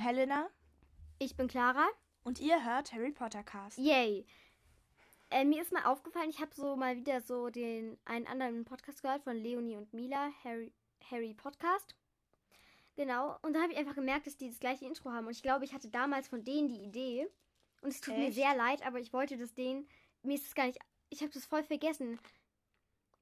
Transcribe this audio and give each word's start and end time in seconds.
Helena. 0.00 0.48
Ich 1.18 1.36
bin 1.36 1.48
Clara. 1.48 1.86
Und 2.22 2.40
ihr 2.40 2.64
hört 2.64 2.92
Harry 2.92 3.12
Potter 3.12 3.42
Cast. 3.42 3.78
Yay. 3.78 4.26
Äh, 5.30 5.44
mir 5.44 5.62
ist 5.62 5.72
mal 5.72 5.84
aufgefallen, 5.84 6.28
ich 6.28 6.40
habe 6.40 6.54
so 6.54 6.76
mal 6.76 6.96
wieder 6.96 7.20
so 7.20 7.50
den 7.50 7.98
einen 8.04 8.26
anderen 8.26 8.64
Podcast 8.64 9.02
gehört 9.02 9.22
von 9.22 9.36
Leonie 9.36 9.76
und 9.76 9.92
Mila, 9.94 10.30
Harry, 10.44 10.72
Harry 11.10 11.34
Podcast. 11.34 11.94
Genau. 12.96 13.38
Und 13.42 13.54
da 13.54 13.62
habe 13.62 13.72
ich 13.72 13.78
einfach 13.78 13.94
gemerkt, 13.94 14.26
dass 14.26 14.36
die 14.36 14.48
das 14.48 14.58
gleiche 14.58 14.84
Intro 14.84 15.10
haben. 15.10 15.26
Und 15.26 15.32
ich 15.32 15.42
glaube, 15.42 15.64
ich 15.64 15.72
hatte 15.72 15.88
damals 15.88 16.28
von 16.28 16.44
denen 16.44 16.68
die 16.68 16.82
Idee. 16.82 17.28
Und 17.80 17.90
es 17.90 18.00
tut 18.00 18.16
mir 18.16 18.26
Echt? 18.26 18.34
sehr 18.34 18.54
leid, 18.56 18.84
aber 18.84 18.98
ich 18.98 19.12
wollte 19.12 19.38
das 19.38 19.54
denen. 19.54 19.88
Mir 20.22 20.34
ist 20.34 20.46
es 20.46 20.54
gar 20.54 20.66
nicht. 20.66 20.78
Ich 21.08 21.20
habe 21.22 21.32
das 21.32 21.46
voll 21.46 21.62
vergessen, 21.62 22.18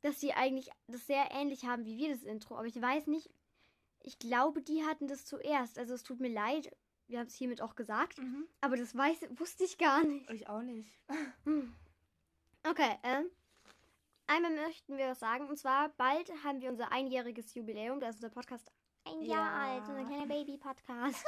dass 0.00 0.18
die 0.18 0.32
eigentlich 0.32 0.70
das 0.88 1.06
sehr 1.06 1.30
ähnlich 1.32 1.64
haben 1.64 1.84
wie 1.84 1.96
wir 1.98 2.08
das 2.12 2.22
Intro. 2.22 2.56
Aber 2.56 2.66
ich 2.66 2.80
weiß 2.80 3.06
nicht. 3.06 3.30
Ich 4.02 4.18
glaube, 4.18 4.62
die 4.62 4.84
hatten 4.84 5.06
das 5.08 5.24
zuerst. 5.26 5.78
Also 5.78 5.94
es 5.94 6.02
tut 6.02 6.20
mir 6.20 6.28
leid. 6.32 6.74
Wir 7.06 7.18
haben 7.20 7.26
es 7.26 7.34
hiermit 7.34 7.60
auch 7.62 7.74
gesagt. 7.74 8.18
Mhm. 8.18 8.46
Aber 8.60 8.76
das 8.76 8.94
weiß, 8.96 9.18
wusste 9.38 9.64
ich 9.64 9.78
gar 9.78 10.04
nicht. 10.04 10.30
Ich 10.30 10.48
auch 10.48 10.62
nicht. 10.62 10.90
Okay, 12.68 12.98
ähm. 13.02 13.30
Einmal 14.26 14.54
möchten 14.54 14.96
wir 14.98 15.08
was 15.08 15.20
sagen. 15.20 15.48
Und 15.48 15.56
zwar, 15.58 15.88
bald 15.90 16.30
haben 16.44 16.60
wir 16.60 16.70
unser 16.70 16.92
einjähriges 16.92 17.54
Jubiläum. 17.54 17.98
Da 17.98 18.10
ist 18.10 18.16
unser 18.16 18.28
Podcast 18.30 18.70
ein 19.04 19.22
Jahr 19.22 19.46
Ja. 19.50 19.74
alt. 19.76 19.88
Unser 19.88 20.04
kleiner 20.04 20.26
Baby-Podcast. 20.26 21.24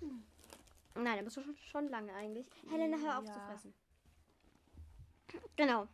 Nein, 0.94 1.18
aber 1.18 1.30
schon, 1.30 1.54
schon 1.70 1.88
lange 1.88 2.12
eigentlich. 2.14 2.46
Helena, 2.70 2.96
hör 2.96 3.18
auf 3.18 3.26
Ja. 3.26 3.32
zu 3.34 3.40
fressen. 3.40 3.74
Genau. 5.56 5.88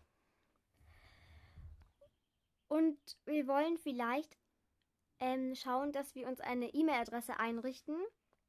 Und 2.68 2.98
wir 3.24 3.46
wollen 3.48 3.76
vielleicht 3.78 4.36
ähm, 5.22 5.54
schauen, 5.54 5.92
dass 5.92 6.14
wir 6.14 6.26
uns 6.28 6.40
eine 6.40 6.72
E-Mail-Adresse 6.74 7.38
einrichten. 7.38 7.96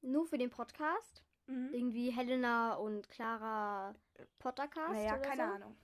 Nur 0.02 0.26
für 0.26 0.38
den 0.38 0.50
Podcast. 0.50 1.24
Mhm. 1.48 1.74
Irgendwie 1.74 2.12
Helena 2.12 2.76
und 2.76 3.08
Clara 3.10 3.96
Pottercast. 4.40 4.92
Naja, 4.94 5.14
oder 5.14 5.22
keine 5.22 5.48
so. 5.48 5.54
Ahnung. 5.54 5.78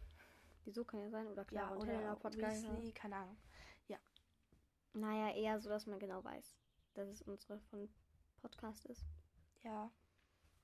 Wieso 0.66 0.84
kann 0.84 1.00
ja 1.00 1.10
sein? 1.10 1.28
Oder 1.28 1.46
Clara 1.46 1.70
Ja, 1.70 1.76
und 1.76 1.88
Helena 1.88 2.12
oder 2.12 2.20
Podcast. 2.20 2.64
Weasley, 2.64 2.92
keine 2.92 3.16
Ahnung. 3.16 3.38
Naja, 4.94 5.36
eher 5.36 5.60
so, 5.60 5.70
dass 5.70 5.86
man 5.86 6.00
genau 6.00 6.24
weiß, 6.24 6.58
dass 6.94 7.08
es 7.08 7.22
unsere 7.22 7.60
von 7.60 7.90
Podcast 8.42 8.86
ist. 8.86 9.06
Ja. 9.64 9.92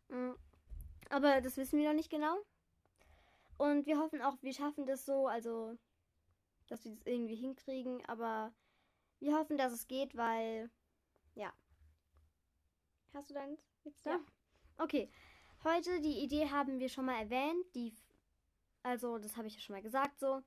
Mhm. 0.09 0.35
Aber 1.09 1.41
das 1.41 1.57
wissen 1.57 1.79
wir 1.79 1.87
noch 1.87 1.95
nicht 1.95 2.09
genau. 2.09 2.37
Und 3.57 3.85
wir 3.85 3.99
hoffen 3.99 4.21
auch, 4.21 4.41
wir 4.41 4.53
schaffen 4.53 4.85
das 4.85 5.05
so, 5.05 5.27
also, 5.27 5.77
dass 6.67 6.83
wir 6.83 6.91
das 6.91 7.05
irgendwie 7.05 7.35
hinkriegen. 7.35 8.03
Aber 8.07 8.51
wir 9.25 9.35
hoffen, 9.35 9.57
dass 9.57 9.73
es 9.73 9.87
geht, 9.87 10.15
weil, 10.15 10.69
ja. 11.33 11.51
Hast 13.13 13.29
du 13.29 13.33
deinen 13.33 13.57
jetzt 13.83 14.05
da? 14.05 14.11
Ja. 14.11 14.19
Okay. 14.77 15.11
Heute, 15.63 15.99
die 16.01 16.19
Idee 16.19 16.49
haben 16.49 16.79
wir 16.79 16.89
schon 16.89 17.05
mal 17.05 17.19
erwähnt. 17.19 17.65
Die, 17.73 17.95
also, 18.83 19.17
das 19.17 19.35
habe 19.35 19.47
ich 19.47 19.55
ja 19.55 19.61
schon 19.61 19.75
mal 19.75 19.81
gesagt, 19.81 20.19
so. 20.19 20.43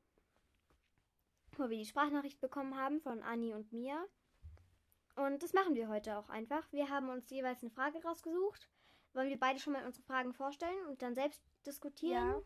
Wo 1.57 1.69
wir 1.69 1.77
die 1.77 1.87
Sprachnachricht 1.87 2.41
bekommen 2.41 2.77
haben 2.77 3.01
von 3.01 3.23
Anni 3.23 3.53
und 3.53 3.73
Mia. 3.73 4.05
Und 5.17 5.43
das 5.43 5.53
machen 5.53 5.75
wir 5.75 5.89
heute 5.89 6.17
auch 6.17 6.29
einfach. 6.29 6.71
Wir 6.73 6.89
haben 6.89 7.09
uns 7.09 7.29
jeweils 7.31 7.63
eine 7.63 7.71
Frage 7.71 8.01
rausgesucht. 8.05 8.69
Wollen 9.13 9.29
wir 9.29 9.41
beide 9.41 9.59
schon 9.59 9.73
mal 9.73 9.85
unsere 9.85 10.05
Fragen 10.05 10.33
vorstellen 10.33 10.87
und 10.87 11.03
dann 11.03 11.17
selbst 11.17 11.43
diskutieren? 11.67 12.29
Ja. 12.29 12.43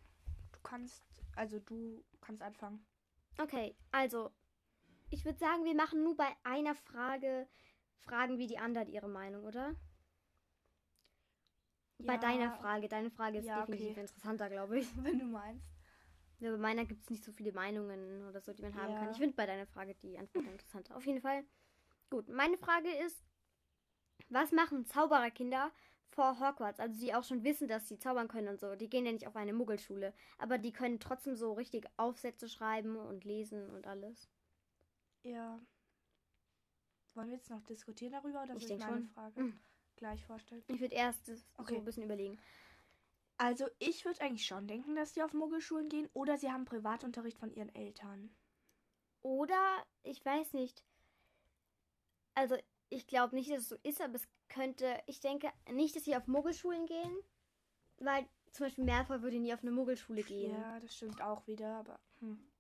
Du 0.53 0.61
kannst, 0.63 1.03
also 1.37 1.59
du 1.59 2.03
kannst 2.23 2.41
anfangen. 2.43 2.87
Okay, 3.39 3.77
also 3.91 4.31
ich 5.13 5.25
würde 5.25 5.39
sagen, 5.39 5.65
wir 5.65 5.75
machen 5.75 6.03
nur 6.03 6.17
bei 6.17 6.29
einer 6.43 6.75
Frage, 6.75 7.47
fragen 8.01 8.39
wir 8.39 8.47
die 8.47 8.59
anderen 8.59 8.89
ihre 8.89 9.09
Meinung, 9.09 9.45
oder? 9.45 9.75
Bei 11.99 12.15
Ja. 12.15 12.19
deiner 12.19 12.51
Frage. 12.57 12.89
Deine 12.89 13.11
Frage 13.11 13.39
ist 13.39 13.47
Ja, 13.47 13.61
definitiv 13.61 13.97
okay. 13.97 14.01
interessanter, 14.01 14.49
glaube 14.49 14.79
ich. 14.79 14.87
Wenn 15.05 15.19
du 15.19 15.27
meinst. 15.27 15.65
Ja, 16.41 16.51
bei 16.51 16.57
meiner 16.57 16.85
gibt 16.85 17.03
es 17.03 17.11
nicht 17.11 17.23
so 17.25 17.31
viele 17.31 17.53
Meinungen 17.53 18.27
oder 18.29 18.41
so, 18.41 18.53
die 18.53 18.63
man 18.63 18.75
haben 18.75 18.95
kann. 18.97 19.11
Ich 19.13 19.19
finde 19.19 19.37
bei 19.37 19.47
deiner 19.47 19.67
Frage 19.67 19.95
die 20.03 20.19
Antwort 20.19 20.47
interessanter. 20.47 20.97
Auf 20.97 21.07
jeden 21.07 21.21
Fall. 21.21 21.45
Gut, 22.11 22.29
meine 22.29 22.59
Frage 22.59 22.89
ist, 23.07 23.25
was 24.29 24.51
machen 24.51 24.85
Zaubererkinder 24.87 25.71
vor 26.09 26.41
Hogwarts? 26.41 26.81
Also 26.81 26.99
die 26.99 27.15
auch 27.15 27.23
schon 27.23 27.45
wissen, 27.45 27.69
dass 27.69 27.87
sie 27.89 27.99
zaubern 27.99 28.27
können 28.27 28.49
und 28.49 28.59
so. 28.59 28.75
Die 28.75 28.89
gehen 28.91 29.07
ja 29.07 29.13
nicht 29.13 29.29
auf 29.29 29.37
eine 29.37 29.53
Muggelschule. 29.53 30.13
Aber 30.39 30.59
die 30.59 30.73
können 30.73 30.99
trotzdem 30.99 31.37
so 31.37 31.53
richtig 31.53 31.87
Aufsätze 31.97 32.49
schreiben 32.49 32.97
und 32.97 33.25
lesen 33.25 33.71
und 33.71 33.87
alles. 33.87 34.29
Ja. 35.23 35.61
Wollen 37.15 37.29
wir 37.29 37.37
jetzt 37.37 37.51
noch 37.51 37.63
diskutieren 37.63 38.13
darüber 38.13 38.43
oder 38.43 38.57
Ich 38.57 38.67
soll 38.67 38.77
ich 38.79 38.85
meine 38.85 39.01
schon. 39.01 39.09
Frage 39.09 39.41
Mhm. 39.41 39.61
gleich 39.97 40.25
vorstellen? 40.25 40.65
Ich 40.67 40.81
würde 40.81 40.95
erst 40.95 41.29
das 41.29 41.41
so 41.41 41.63
Okay. 41.63 41.77
ein 41.77 41.85
bisschen 41.85 42.05
überlegen. 42.05 42.39
Also 43.37 43.67
ich 43.79 44.05
würde 44.05 44.21
eigentlich 44.21 44.47
schon 44.47 44.67
denken, 44.67 44.95
dass 44.95 45.13
die 45.13 45.23
auf 45.23 45.33
Muggelschulen 45.33 45.89
gehen 45.89 46.09
oder 46.13 46.39
sie 46.39 46.51
haben 46.51 46.65
Privatunterricht 46.65 47.39
von 47.39 47.53
ihren 47.53 47.75
Eltern. 47.75 48.35
Oder, 49.23 49.85
ich 50.03 50.25
weiß 50.25 50.53
nicht. 50.55 50.85
Also, 52.35 52.57
ich 52.89 53.07
glaube 53.07 53.35
nicht, 53.37 53.51
dass 53.51 53.63
es 53.63 53.69
so 53.69 53.77
ist, 53.83 54.01
aber 54.01 54.15
es 54.15 54.29
könnte. 54.49 55.01
Ich 55.07 55.21
denke 55.21 55.53
nicht, 55.71 55.95
dass 55.95 56.05
sie 56.05 56.17
auf 56.17 56.27
Muggelschulen 56.27 56.87
gehen. 56.87 57.17
Weil 57.99 58.29
zum 58.53 58.67
Beispiel 58.67 58.85
Malfoy 58.85 59.23
würde 59.23 59.39
nie 59.39 59.55
auf 59.55 59.63
eine 59.63 59.71
Muggelschule 59.71 60.23
gehen. 60.23 60.51
Ja, 60.51 60.81
das 60.81 60.95
stimmt 60.95 61.23
auch 61.23 61.47
wieder, 61.47 61.77
aber 61.79 62.01
hm. 62.21 62.52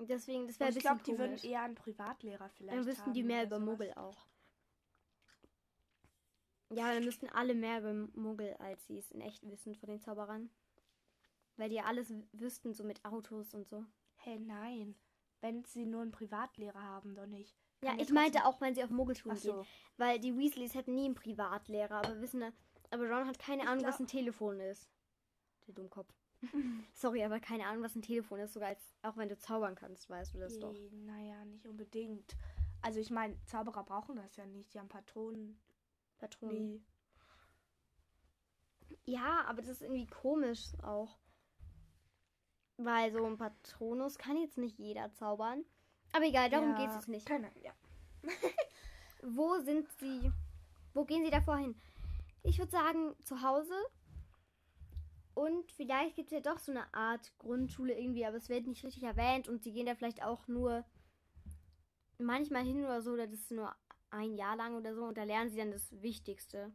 Und 0.00 0.08
Deswegen, 0.08 0.46
das 0.46 0.58
wäre 0.58 0.70
ich 0.70 0.78
glaube, 0.78 1.02
die 1.02 1.18
würden 1.18 1.36
eher 1.42 1.60
einen 1.60 1.74
Privatlehrer 1.74 2.48
vielleicht 2.48 2.78
Dann 2.78 2.86
wüssten 2.86 3.12
die 3.12 3.22
mehr 3.22 3.44
über 3.44 3.56
sowas. 3.58 3.68
Muggel 3.68 3.92
auch. 3.96 4.16
Ja, 6.70 6.94
dann 6.94 7.04
müssten 7.04 7.28
alle 7.28 7.54
mehr 7.54 7.80
über 7.80 7.92
Muggel, 8.18 8.54
als 8.60 8.86
sie 8.86 8.96
es 8.96 9.10
in 9.10 9.20
echt 9.20 9.42
wissen 9.50 9.74
von 9.74 9.88
den 9.90 10.00
Zauberern. 10.00 10.48
Weil 11.58 11.68
die 11.68 11.74
ja 11.76 11.84
alles 11.84 12.14
wüssten, 12.32 12.72
so 12.72 12.82
mit 12.82 13.04
Autos 13.04 13.52
und 13.52 13.68
so. 13.68 13.84
Hey, 14.16 14.38
nein. 14.38 14.94
Wenn 15.42 15.64
sie 15.64 15.84
nur 15.84 16.00
einen 16.00 16.12
Privatlehrer 16.12 16.82
haben, 16.82 17.14
doch 17.14 17.26
nicht. 17.26 17.54
Ja, 17.82 17.90
Kann 17.90 17.98
ich 17.98 18.06
trotzdem- 18.06 18.14
meinte 18.14 18.44
auch, 18.46 18.58
wenn 18.62 18.74
sie 18.74 18.82
auf 18.84 18.90
Muggelschulen 18.90 19.36
so. 19.36 19.52
gehen. 19.52 19.66
Weil 19.98 20.18
die 20.18 20.34
Weasleys 20.36 20.74
hätten 20.74 20.94
nie 20.94 21.06
einen 21.06 21.14
Privatlehrer, 21.14 21.96
aber 21.96 22.20
wissen, 22.22 22.42
aber 22.90 23.06
Ron 23.10 23.26
hat 23.26 23.38
keine 23.38 23.62
Ich 23.64 23.68
Ahnung, 23.68 23.80
glaub- 23.80 23.92
was 23.94 24.00
ein 24.00 24.06
Telefon 24.06 24.60
ist. 24.60 24.88
Der 25.66 25.74
Dummkopf. 25.74 26.14
Sorry, 26.94 27.22
aber 27.24 27.40
keine 27.40 27.66
Ahnung, 27.66 27.82
was 27.82 27.94
ein 27.94 28.02
Telefon 28.02 28.40
ist, 28.40 28.54
sogar 28.54 28.70
als, 28.70 28.94
auch 29.02 29.16
wenn 29.16 29.28
du 29.28 29.38
zaubern 29.38 29.74
kannst, 29.74 30.08
weißt 30.08 30.34
du 30.34 30.38
das 30.38 30.58
doch. 30.58 30.72
Je, 30.72 30.90
Naja, 30.90 31.44
nicht 31.44 31.66
unbedingt. 31.66 32.36
Also 32.82 32.98
ich 32.98 33.10
meine, 33.10 33.36
Zauberer 33.44 33.84
brauchen 33.84 34.16
das 34.16 34.36
ja 34.36 34.46
nicht. 34.46 34.72
Die 34.72 34.78
haben 34.78 34.88
Patronen. 34.88 35.60
Patronen. 36.18 36.72
Nee. 36.72 36.80
Ja, 39.04 39.44
aber 39.46 39.62
das 39.62 39.70
ist 39.70 39.82
irgendwie 39.82 40.06
komisch 40.06 40.72
auch. 40.82 41.18
Weil 42.76 43.12
so 43.12 43.24
ein 43.24 43.36
Patronus 43.36 44.16
kann 44.16 44.38
jetzt 44.38 44.56
nicht 44.56 44.78
jeder 44.78 45.12
zaubern. 45.12 45.64
Aber 46.12 46.24
egal, 46.24 46.48
darum 46.48 46.70
ja, 46.70 46.76
geht 46.78 46.88
es 46.88 46.94
jetzt 46.94 47.08
nicht. 47.08 47.26
Keine, 47.26 47.50
ja. 47.62 47.72
Wo 49.22 49.58
sind 49.58 49.86
sie? 49.98 50.32
Wo 50.94 51.04
gehen 51.04 51.24
sie 51.24 51.30
davor 51.30 51.58
hin? 51.58 51.80
Ich 52.42 52.58
würde 52.58 52.72
sagen, 52.72 53.14
zu 53.22 53.42
Hause. 53.42 53.74
Und 55.34 55.70
vielleicht 55.72 56.16
gibt 56.16 56.32
es 56.32 56.34
ja 56.34 56.40
doch 56.40 56.58
so 56.58 56.72
eine 56.72 56.92
Art 56.92 57.32
Grundschule 57.38 57.98
irgendwie, 57.98 58.26
aber 58.26 58.36
es 58.36 58.48
wird 58.48 58.66
nicht 58.66 58.84
richtig 58.84 59.02
erwähnt 59.04 59.48
und 59.48 59.62
sie 59.62 59.72
gehen 59.72 59.86
da 59.86 59.94
vielleicht 59.94 60.22
auch 60.22 60.46
nur 60.48 60.84
manchmal 62.18 62.64
hin 62.64 62.84
oder 62.84 63.00
so, 63.02 63.12
oder 63.12 63.26
das 63.26 63.40
ist 63.40 63.50
nur 63.50 63.74
ein 64.10 64.34
Jahr 64.34 64.56
lang 64.56 64.74
oder 64.76 64.94
so 64.94 65.04
und 65.04 65.16
da 65.16 65.24
lernen 65.24 65.50
sie 65.50 65.56
dann 65.56 65.70
das 65.70 65.90
Wichtigste. 66.02 66.72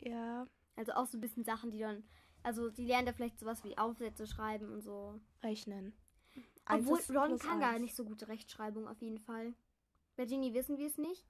Ja, 0.00 0.46
Also 0.76 0.92
auch 0.92 1.06
so 1.06 1.16
ein 1.18 1.20
bisschen 1.22 1.44
Sachen, 1.44 1.70
die 1.70 1.78
dann, 1.78 2.04
also 2.42 2.68
sie 2.68 2.84
lernen 2.86 3.06
da 3.06 3.12
vielleicht 3.12 3.38
sowas 3.38 3.64
wie 3.64 3.78
Aufsätze 3.78 4.26
schreiben 4.26 4.70
und 4.72 4.82
so. 4.82 5.18
rechnen. 5.42 5.92
Eins 6.64 6.86
Obwohl 6.86 6.98
ist 6.98 7.10
Ron 7.10 7.38
kann 7.38 7.60
gar 7.60 7.72
eins. 7.74 7.80
nicht 7.80 7.94
so 7.94 8.04
gute 8.04 8.28
Rechtschreibung 8.28 8.88
auf 8.88 9.00
jeden 9.02 9.18
Fall. 9.18 9.54
Bei 10.16 10.24
Ginny 10.24 10.54
wissen 10.54 10.78
wir 10.78 10.86
es 10.86 10.98
nicht. 10.98 11.26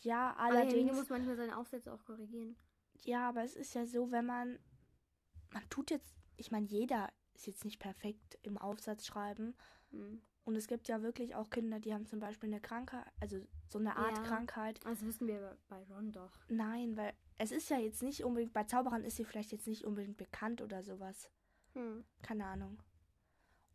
Ja, 0.00 0.34
Aber 0.46 0.58
Hermine 0.60 0.92
allerdings. 0.92 0.96
muss 0.96 1.08
manchmal 1.08 1.36
seine 1.36 1.56
Aufsätze 1.56 1.92
auch 1.92 2.04
korrigieren. 2.04 2.56
Ja, 3.04 3.28
aber 3.28 3.42
es 3.44 3.54
ist 3.56 3.74
ja 3.74 3.84
so, 3.86 4.10
wenn 4.10 4.26
man. 4.26 4.58
Man 5.52 5.68
tut 5.70 5.90
jetzt. 5.90 6.14
Ich 6.36 6.50
meine, 6.50 6.66
jeder 6.66 7.10
ist 7.34 7.46
jetzt 7.46 7.64
nicht 7.64 7.78
perfekt 7.78 8.38
im 8.42 8.58
Aufsatz 8.58 9.06
schreiben. 9.06 9.54
Hm. 9.90 10.20
Und 10.44 10.56
es 10.56 10.66
gibt 10.66 10.88
ja 10.88 11.02
wirklich 11.02 11.36
auch 11.36 11.50
Kinder, 11.50 11.78
die 11.78 11.94
haben 11.94 12.04
zum 12.06 12.18
Beispiel 12.18 12.48
eine 12.48 12.60
Krankheit, 12.60 13.04
also 13.20 13.38
so 13.68 13.78
eine 13.78 13.96
Art 13.96 14.16
Ja. 14.18 14.24
Krankheit. 14.24 14.80
Das 14.84 15.04
wissen 15.04 15.28
wir 15.28 15.56
bei 15.68 15.80
Ron 15.84 16.10
doch. 16.10 16.32
Nein, 16.48 16.96
weil 16.96 17.12
es 17.38 17.52
ist 17.52 17.70
ja 17.70 17.78
jetzt 17.78 18.02
nicht 18.02 18.24
unbedingt, 18.24 18.52
bei 18.52 18.64
Zauberern 18.64 19.04
ist 19.04 19.16
sie 19.16 19.24
vielleicht 19.24 19.52
jetzt 19.52 19.68
nicht 19.68 19.84
unbedingt 19.84 20.16
bekannt 20.16 20.60
oder 20.60 20.82
sowas. 20.82 21.30
Hm. 21.74 22.04
Keine 22.22 22.46
Ahnung. 22.46 22.82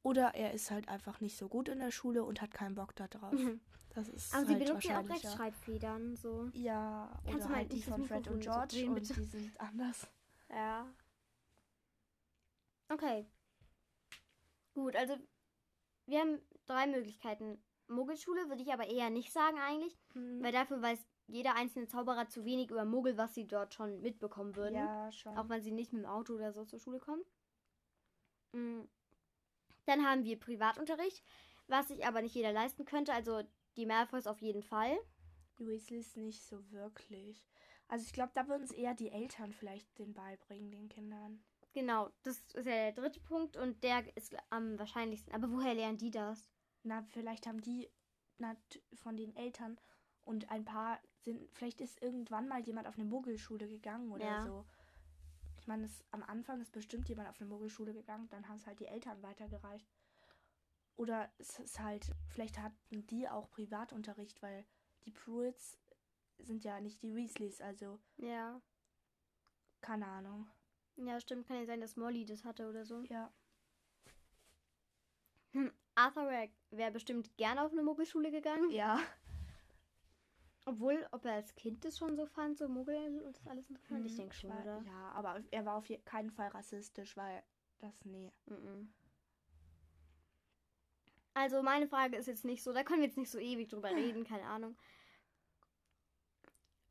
Oder 0.03 0.35
er 0.35 0.53
ist 0.53 0.69
halt 0.71 0.89
einfach 0.89 1.21
nicht 1.21 1.38
so 1.38 1.47
gut 1.47 1.69
in 1.69 1.80
der 1.80 1.91
Schule 1.91 2.23
und 2.23 2.41
hat 2.41 2.53
keinen 2.53 2.75
Bock 2.75 2.95
da 2.95 3.07
drauf. 3.07 3.33
Mhm. 3.33 3.59
Das 3.89 4.07
ist 4.09 4.33
Aber 4.35 4.45
sie 4.45 4.53
halt 4.53 4.65
benutzt 4.65 4.85
ja 4.85 5.00
auch. 5.00 5.09
Rechtschreibfedern, 5.09 6.15
so. 6.15 6.50
Ja, 6.53 7.09
Kannst 7.23 7.31
du 7.33 7.38
oder 7.39 7.47
mal 7.50 7.56
halt 7.57 7.71
die 7.71 7.81
von 7.81 8.03
Fred 8.06 8.27
und 8.27 8.44
so 8.44 8.50
George 8.50 8.75
drehen, 8.75 8.94
und 8.94 9.00
die 9.00 9.23
sind 9.23 9.59
anders. 9.59 10.07
Ja. 10.50 10.85
Okay. 12.89 13.25
Gut, 14.74 14.95
also 14.95 15.18
wir 16.06 16.19
haben 16.19 16.42
drei 16.66 16.88
Möglichkeiten. 16.88 17.62
Muggelschule 17.88 18.50
würde 18.50 18.62
ich 18.62 18.72
aber 18.72 18.88
eher 18.88 19.10
nicht 19.10 19.31
sagen 19.31 19.57
eigentlich, 19.60 19.98
Hm. 20.13 20.44
weil 20.44 20.51
dafür 20.51 20.81
weiß 20.81 21.00
jeder 21.28 21.56
einzelne 21.56 21.88
Zauberer 21.88 22.28
zu 22.30 22.45
wenig 22.45 22.69
über 22.69 22.86
Muggel, 22.86 23.18
was 23.18 23.34
sie 23.34 23.48
dort 23.48 23.74
schon 23.74 24.01
mitbekommen 24.01 24.56
würden. 24.56 24.75
Ja, 24.75 25.12
schon. 25.12 25.38
Auch 25.38 25.50
wenn 25.50 25.62
sie 25.62 25.72
nicht 25.72 25.92
mit 25.94 26.04
dem 26.04 26.10
Auto 26.10 26.34
oder 26.36 26.54
so 26.54 26.63
zur 26.66 26.80
Schule 26.80 27.00
kommen. 27.00 27.24
Mm. 28.54 28.84
Dann 29.86 30.06
haben 30.06 30.24
wir 30.24 30.40
Privatunterricht, 30.40 31.24
was 31.68 31.90
sich 31.90 32.06
aber 32.06 32.22
nicht 32.22 32.36
jeder 32.36 32.51
leisten 32.54 32.86
könnte. 32.86 33.13
Also 33.13 33.42
die 33.75 33.86
Malfoys 33.86 34.28
auf 34.28 34.42
jeden 34.42 34.63
Fall. 34.63 34.98
Weasleys 35.57 36.16
nicht 36.16 36.44
so 36.44 36.72
wirklich. 36.72 37.45
Also 37.88 38.06
ich 38.06 38.13
glaube, 38.13 38.31
da 38.33 38.48
würden 38.48 38.63
es 38.63 38.72
eher 38.72 38.94
die 38.94 39.12
Eltern 39.12 39.54
vielleicht 39.54 39.98
den 39.98 40.13
beibringen, 40.13 40.72
den 40.72 40.90
Kindern. 40.90 41.44
Genau, 41.77 42.09
das 42.24 42.39
ist 42.39 42.56
ja 42.56 42.63
der 42.63 42.91
dritte 42.91 43.19
Punkt 43.19 43.56
und 43.56 43.83
der 43.83 44.18
ist 44.18 44.35
am 44.50 44.79
wahrscheinlichsten. 44.79 45.31
Aber 45.31 45.51
woher 45.51 45.75
lernen 45.75 46.00
die 46.00 46.09
das? 46.09 46.50
Na, 46.81 47.03
vielleicht 47.03 47.45
haben 47.45 47.62
die 47.62 47.88
na, 48.39 48.56
von 48.95 49.15
den 49.15 49.35
Eltern 49.35 49.79
und 50.25 50.50
ein 50.50 50.65
paar 50.65 51.00
sind, 51.21 51.47
vielleicht 51.53 51.79
ist 51.79 52.01
irgendwann 52.01 52.47
mal 52.47 52.62
jemand 52.62 52.88
auf 52.88 52.95
eine 52.95 53.06
Muggelschule 53.06 53.68
gegangen 53.68 54.12
oder 54.12 54.25
Ja. 54.25 54.44
so. 54.44 54.65
Ich 55.59 55.68
meine, 55.68 55.85
es- 55.85 56.03
am 56.09 56.24
Anfang 56.24 56.62
ist 56.62 56.71
bestimmt 56.71 57.09
jemand 57.09 57.29
auf 57.29 57.39
eine 57.39 57.47
Muggelschule 57.47 57.94
gegangen, 57.94 58.27
dann 58.30 58.47
haben 58.47 58.57
es 58.57 58.65
halt 58.65 58.80
die 58.80 58.88
Eltern 58.88 59.21
weitergereicht. 59.21 59.88
Oder 60.95 61.31
es 61.38 61.59
ist 61.59 61.80
halt, 61.80 62.12
vielleicht 62.30 62.57
hatten 62.57 63.06
die 63.06 63.30
auch 63.30 63.51
Privatunterricht, 63.51 64.41
weil 64.41 64.65
die 65.06 65.12
Pruitts 65.12 65.77
sind 66.39 66.63
ja 66.63 66.81
nicht 66.81 67.03
die 67.03 67.13
Weasleys, 67.13 67.62
also 67.62 68.00
Ja. 68.15 68.59
keine 69.81 70.07
Ahnung. 70.07 70.50
Ja, 70.97 71.19
stimmt. 71.19 71.47
Kann 71.47 71.57
ja 71.59 71.65
sein, 71.65 71.81
dass 71.81 71.95
Molly 71.95 72.25
das 72.25 72.44
hatte 72.44 72.67
oder 72.67 72.85
so. 72.85 73.01
Ja. 73.09 73.31
Hm, 75.53 75.71
Arthur 75.95 76.27
wäre 76.29 76.49
wär 76.71 76.91
bestimmt 76.91 77.35
gerne 77.38 77.63
auf 77.63 77.71
eine 77.71 77.83
Muggelschule 77.83 78.31
gegangen. 78.31 78.69
Ja. 78.71 78.99
Obwohl, 80.65 81.07
ob 81.11 81.23
er 81.23 81.33
als 81.33 81.55
Kind 81.55 81.85
das 81.85 81.97
schon 81.97 82.17
so 82.17 82.25
fand, 82.25 82.57
so 82.57 82.67
Muggel 82.67 83.21
und 83.23 83.38
das 83.38 83.47
alles 83.47 83.69
interessant. 83.69 84.05
ich 84.05 84.11
Hm, 84.11 84.17
denke 84.17 84.35
schon, 84.35 84.49
war- 84.49 84.61
oder? 84.61 84.83
Ja, 84.85 85.11
aber 85.13 85.41
er 85.51 85.65
war 85.65 85.75
auf 85.75 85.88
keinen 86.03 86.29
Fall 86.31 86.49
rassistisch, 86.49 87.15
weil 87.15 87.41
das, 87.79 88.03
nee. 88.03 88.33
Mhm. 88.47 88.94
Also 91.33 91.61
meine 91.63 91.88
Frage 91.88 92.17
ist 92.17 92.25
jetzt 92.27 92.44
nicht 92.44 92.63
so, 92.63 92.73
da 92.73 92.83
können 92.83 92.99
wir 92.99 93.07
jetzt 93.07 93.17
nicht 93.17 93.31
so 93.31 93.39
ewig 93.39 93.69
drüber 93.69 93.89
reden, 93.95 94.25
keine 94.25 94.44
Ahnung. 94.45 94.75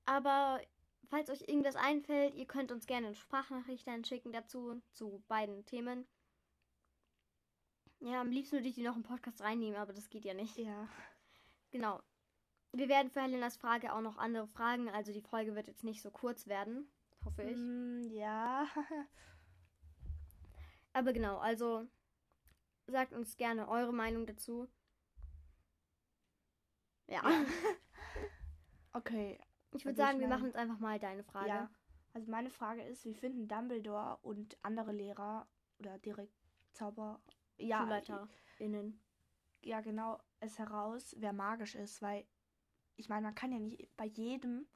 Aber 0.07 0.61
falls 1.09 1.31
euch 1.31 1.43
irgendwas 1.49 1.77
einfällt, 1.77 2.35
ihr 2.35 2.47
könnt 2.47 2.73
uns 2.73 2.87
gerne 2.87 3.09
eine 3.09 3.17
Sprachnachricht 3.17 3.87
dann 3.87 4.05
schicken 4.05 4.33
dazu, 4.33 4.81
zu 4.93 5.23
beiden 5.29 5.65
Themen. 5.65 6.07
Ja, 8.01 8.21
am 8.21 8.31
liebsten 8.31 8.57
würde 8.57 8.69
ich 8.69 8.75
die 8.75 8.83
noch 8.83 8.97
im 8.97 9.03
Podcast 9.03 9.41
reinnehmen, 9.41 9.79
aber 9.79 9.93
das 9.93 10.11
geht 10.11 10.25
ja 10.25 10.35
nicht. 10.35 10.57
Ja. 10.59 10.89
Genau. 11.71 12.01
Wir 12.73 12.89
werden 12.89 13.11
für 13.11 13.23
Helenas 13.23 13.57
Frage 13.57 13.93
auch 13.93 14.03
noch 14.03 14.19
andere 14.19 14.47
Fragen, 14.49 14.89
also 14.89 15.13
die 15.13 15.23
Folge 15.23 15.55
wird 15.55 15.67
jetzt 15.67 15.85
nicht 15.85 16.03
so 16.03 16.11
kurz 16.11 16.47
werden, 16.47 16.91
hoffe 17.25 17.43
ich. 17.43 17.57
Mm, 17.57 18.03
ja. 18.11 18.67
Aber 20.93 21.13
genau, 21.13 21.39
also 21.39 21.87
sagt 22.87 23.13
uns 23.13 23.37
gerne 23.37 23.69
eure 23.69 23.93
Meinung 23.93 24.27
dazu. 24.27 24.69
Ja. 27.07 27.23
okay. 28.93 29.39
Ich 29.77 29.85
würde 29.85 29.97
sagen, 29.97 30.21
wir 30.21 30.29
machen 30.29 30.47
jetzt 30.47 30.57
einfach 30.57 30.79
mal 30.79 30.99
deine 30.99 31.23
Frage. 31.23 31.49
Ja. 31.49 31.71
Also 32.15 32.31
meine 32.31 32.51
Frage 32.51 32.83
ist, 32.83 33.05
wie 33.05 33.15
finden 33.15 33.47
Dumbledore 33.49 34.19
und 34.23 34.57
andere 34.63 34.93
Lehrer 34.93 35.47
oder 35.79 35.99
direkt 35.99 36.33
Zauber 36.73 37.21
ja, 37.59 37.79
SchulleiterInnen. 37.81 39.01
ja 39.63 39.81
genau 39.81 40.19
es 40.41 40.59
heraus, 40.59 41.15
wer 41.19 41.33
magisch 41.33 41.75
ist, 41.75 42.01
weil 42.03 42.27
ich 42.97 43.09
meine, 43.09 43.23
man 43.27 43.35
kann 43.35 43.53
ja 43.53 43.59
nicht 43.59 43.95
bei 43.97 44.07
jedem 44.07 44.67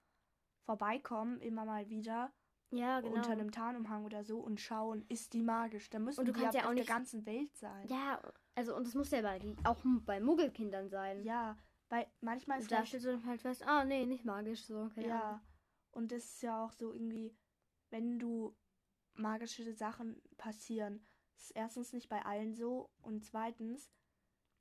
vorbeikommen, 0.64 1.41
immer 1.41 1.64
mal 1.64 1.88
wieder 1.88 2.32
Ja, 2.70 3.00
genau. 3.00 3.14
unter 3.17 3.31
einem 3.32 3.50
Tarnumhang 3.50 4.05
oder 4.05 4.25
so 4.25 4.38
und 4.41 4.61
schauen, 4.61 5.05
ist 5.08 5.32
die 5.32 5.43
magisch. 5.43 5.88
Da 5.91 5.99
müssen 5.99 6.20
Und 6.20 6.26
du 6.26 6.32
die 6.32 6.41
kannst 6.41 6.55
ja 6.56 6.64
auch 6.64 6.69
auf 6.69 6.75
nicht- 6.75 6.88
der 6.88 6.94
ganzen 6.94 7.26
Welt 7.26 7.56
sein. 7.56 7.87
Ja, 7.88 8.20
also 8.55 8.76
und 8.76 8.87
das 8.87 8.94
muss 8.94 9.11
ja 9.11 9.23
bei, 9.23 9.41
auch 9.64 9.82
bei 10.05 10.20
Muggelkindern 10.20 10.88
sein. 10.88 11.23
Ja, 11.23 11.56
weil 11.90 12.06
manchmal 12.22 12.56
Und 12.56 12.62
ist 12.62 12.72
da 12.72 12.76
vielleicht- 12.76 12.88
stellst 12.88 13.06
du 13.06 13.10
dann 13.12 13.26
halt 13.26 13.42
fest, 13.42 13.62
ah 13.66 13.84
nee, 13.84 14.06
nicht 14.06 14.25
magisch 14.25 14.64
so. 14.64 14.88
Keine 14.94 15.06
Ja, 15.08 15.42
und 15.92 16.10
das 16.12 16.25
ist 16.25 16.42
ja 16.42 16.64
auch 16.64 16.72
so 16.72 16.92
irgendwie, 16.94 17.37
wenn 17.90 18.19
du 18.19 18.56
magische 19.14 19.72
Sachen 19.75 20.22
passieren, 20.38 21.04
ist 21.37 21.50
erstens 21.50 21.92
nicht 21.92 22.08
bei 22.08 22.25
allen 22.25 22.54
so 22.54 22.90
und 23.02 23.25
zweitens, 23.25 23.90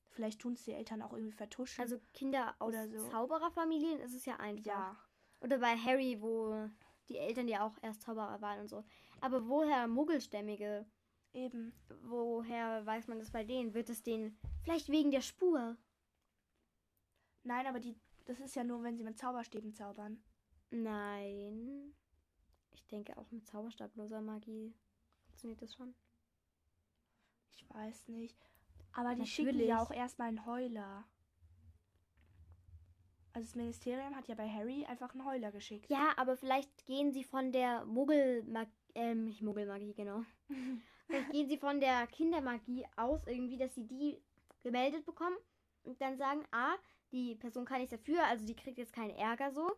vielleicht 0.09 0.41
tun 0.41 0.53
es 0.53 0.63
die 0.65 0.73
Eltern 0.73 1.01
auch 1.01 1.13
irgendwie 1.13 1.31
vertuschen. 1.31 1.81
Also 1.81 1.99
Kinder 2.13 2.55
aus 2.59 2.69
Oder 2.73 2.87
so. 2.89 3.07
Zaubererfamilien 3.09 3.99
ist 3.99 4.13
es 4.15 4.25
ja 4.25 4.35
einfach. 4.37 4.65
ja, 4.65 4.97
Oder 5.41 5.59
bei 5.59 5.77
Harry, 5.77 6.19
wo 6.21 6.69
die 7.09 7.17
Eltern 7.17 7.47
ja 7.47 7.65
auch 7.65 7.77
erst 7.81 8.01
Zauberer 8.01 8.41
waren 8.41 8.59
und 8.61 8.67
so. 8.67 8.83
Aber 9.21 9.47
woher 9.47 9.87
Muggelstämmige? 9.87 10.85
eben. 11.31 11.73
Woher 12.01 12.83
weiß 12.87 13.07
man 13.07 13.19
das 13.19 13.29
bei 13.29 13.43
denen? 13.43 13.75
Wird 13.75 13.89
es 13.91 14.01
denen 14.01 14.35
vielleicht 14.63 14.89
wegen 14.89 15.11
der 15.11 15.21
Spur? 15.21 15.77
Nein, 17.43 17.67
aber 17.67 17.79
die, 17.79 17.95
das 18.25 18.39
ist 18.39 18.55
ja 18.55 18.63
nur, 18.63 18.83
wenn 18.83 18.97
sie 18.97 19.03
mit 19.03 19.17
Zauberstäben 19.17 19.73
zaubern. 19.73 20.21
Nein. 20.71 21.93
Ich 22.73 22.85
denke 22.87 23.17
auch 23.17 23.31
mit 23.31 23.47
zauberstabloser 23.47 24.21
Magie 24.21 24.73
funktioniert 25.39 25.61
das 25.61 25.73
schon. 25.73 25.95
Ich 27.51 27.65
weiß 27.69 28.09
nicht. 28.09 28.37
Aber 28.93 29.15
die 29.15 29.25
schicken 29.25 29.51
Natürlich. 29.51 29.69
ja 29.69 29.81
auch 29.81 29.91
erstmal 29.91 30.27
einen 30.27 30.45
Heuler. 30.45 31.05
Also 33.31 33.47
das 33.47 33.55
Ministerium 33.55 34.15
hat 34.15 34.27
ja 34.27 34.35
bei 34.35 34.49
Harry 34.49 34.85
einfach 34.85 35.13
einen 35.13 35.25
Heuler 35.25 35.51
geschickt. 35.51 35.89
Ja, 35.89 36.13
aber 36.17 36.35
vielleicht 36.35 36.85
gehen 36.85 37.13
sie 37.13 37.23
von 37.23 37.51
der 37.51 37.85
Muggelmagie, 37.85 38.71
ähm, 38.95 39.25
nicht 39.25 39.41
Muggelmagie, 39.41 39.93
genau. 39.93 40.23
Vielleicht 41.07 41.31
gehen 41.31 41.47
sie 41.47 41.57
von 41.57 41.79
der 41.79 42.05
Kindermagie 42.07 42.85
aus 42.95 43.25
irgendwie, 43.25 43.57
dass 43.57 43.73
sie 43.73 43.87
die 43.87 44.21
gemeldet 44.61 45.05
bekommen 45.05 45.37
und 45.83 45.99
dann 46.01 46.17
sagen, 46.17 46.43
ah, 46.51 46.75
die 47.11 47.35
Person 47.35 47.65
kann 47.65 47.79
nichts 47.79 47.91
dafür, 47.91 48.23
also 48.25 48.45
die 48.45 48.55
kriegt 48.55 48.77
jetzt 48.77 48.93
keinen 48.93 49.15
Ärger 49.15 49.51
so. 49.51 49.71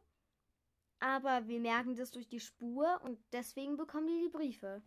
Aber 0.99 1.47
wir 1.49 1.59
merken 1.59 1.95
das 1.95 2.11
durch 2.11 2.29
die 2.29 2.39
Spur 2.39 3.01
und 3.03 3.19
deswegen 3.33 3.75
bekommen 3.75 4.07
die 4.07 4.21
die 4.23 4.29
Briefe. 4.29 4.81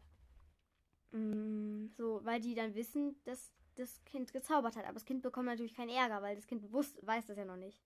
Mm, 1.12 1.86
So, 1.96 2.20
weil 2.24 2.40
die 2.40 2.54
dann 2.54 2.74
wissen, 2.74 3.20
dass 3.24 3.52
das 3.76 4.04
Kind 4.04 4.32
gezaubert 4.32 4.76
hat. 4.76 4.84
Aber 4.84 4.94
das 4.94 5.04
Kind 5.04 5.22
bekommt 5.22 5.46
natürlich 5.46 5.74
keinen 5.74 5.90
Ärger, 5.90 6.22
weil 6.22 6.36
das 6.36 6.46
Kind 6.46 6.62
bewusst 6.62 6.98
weiß 7.06 7.26
das 7.26 7.36
ja 7.38 7.44
noch 7.44 7.56
nicht. 7.56 7.82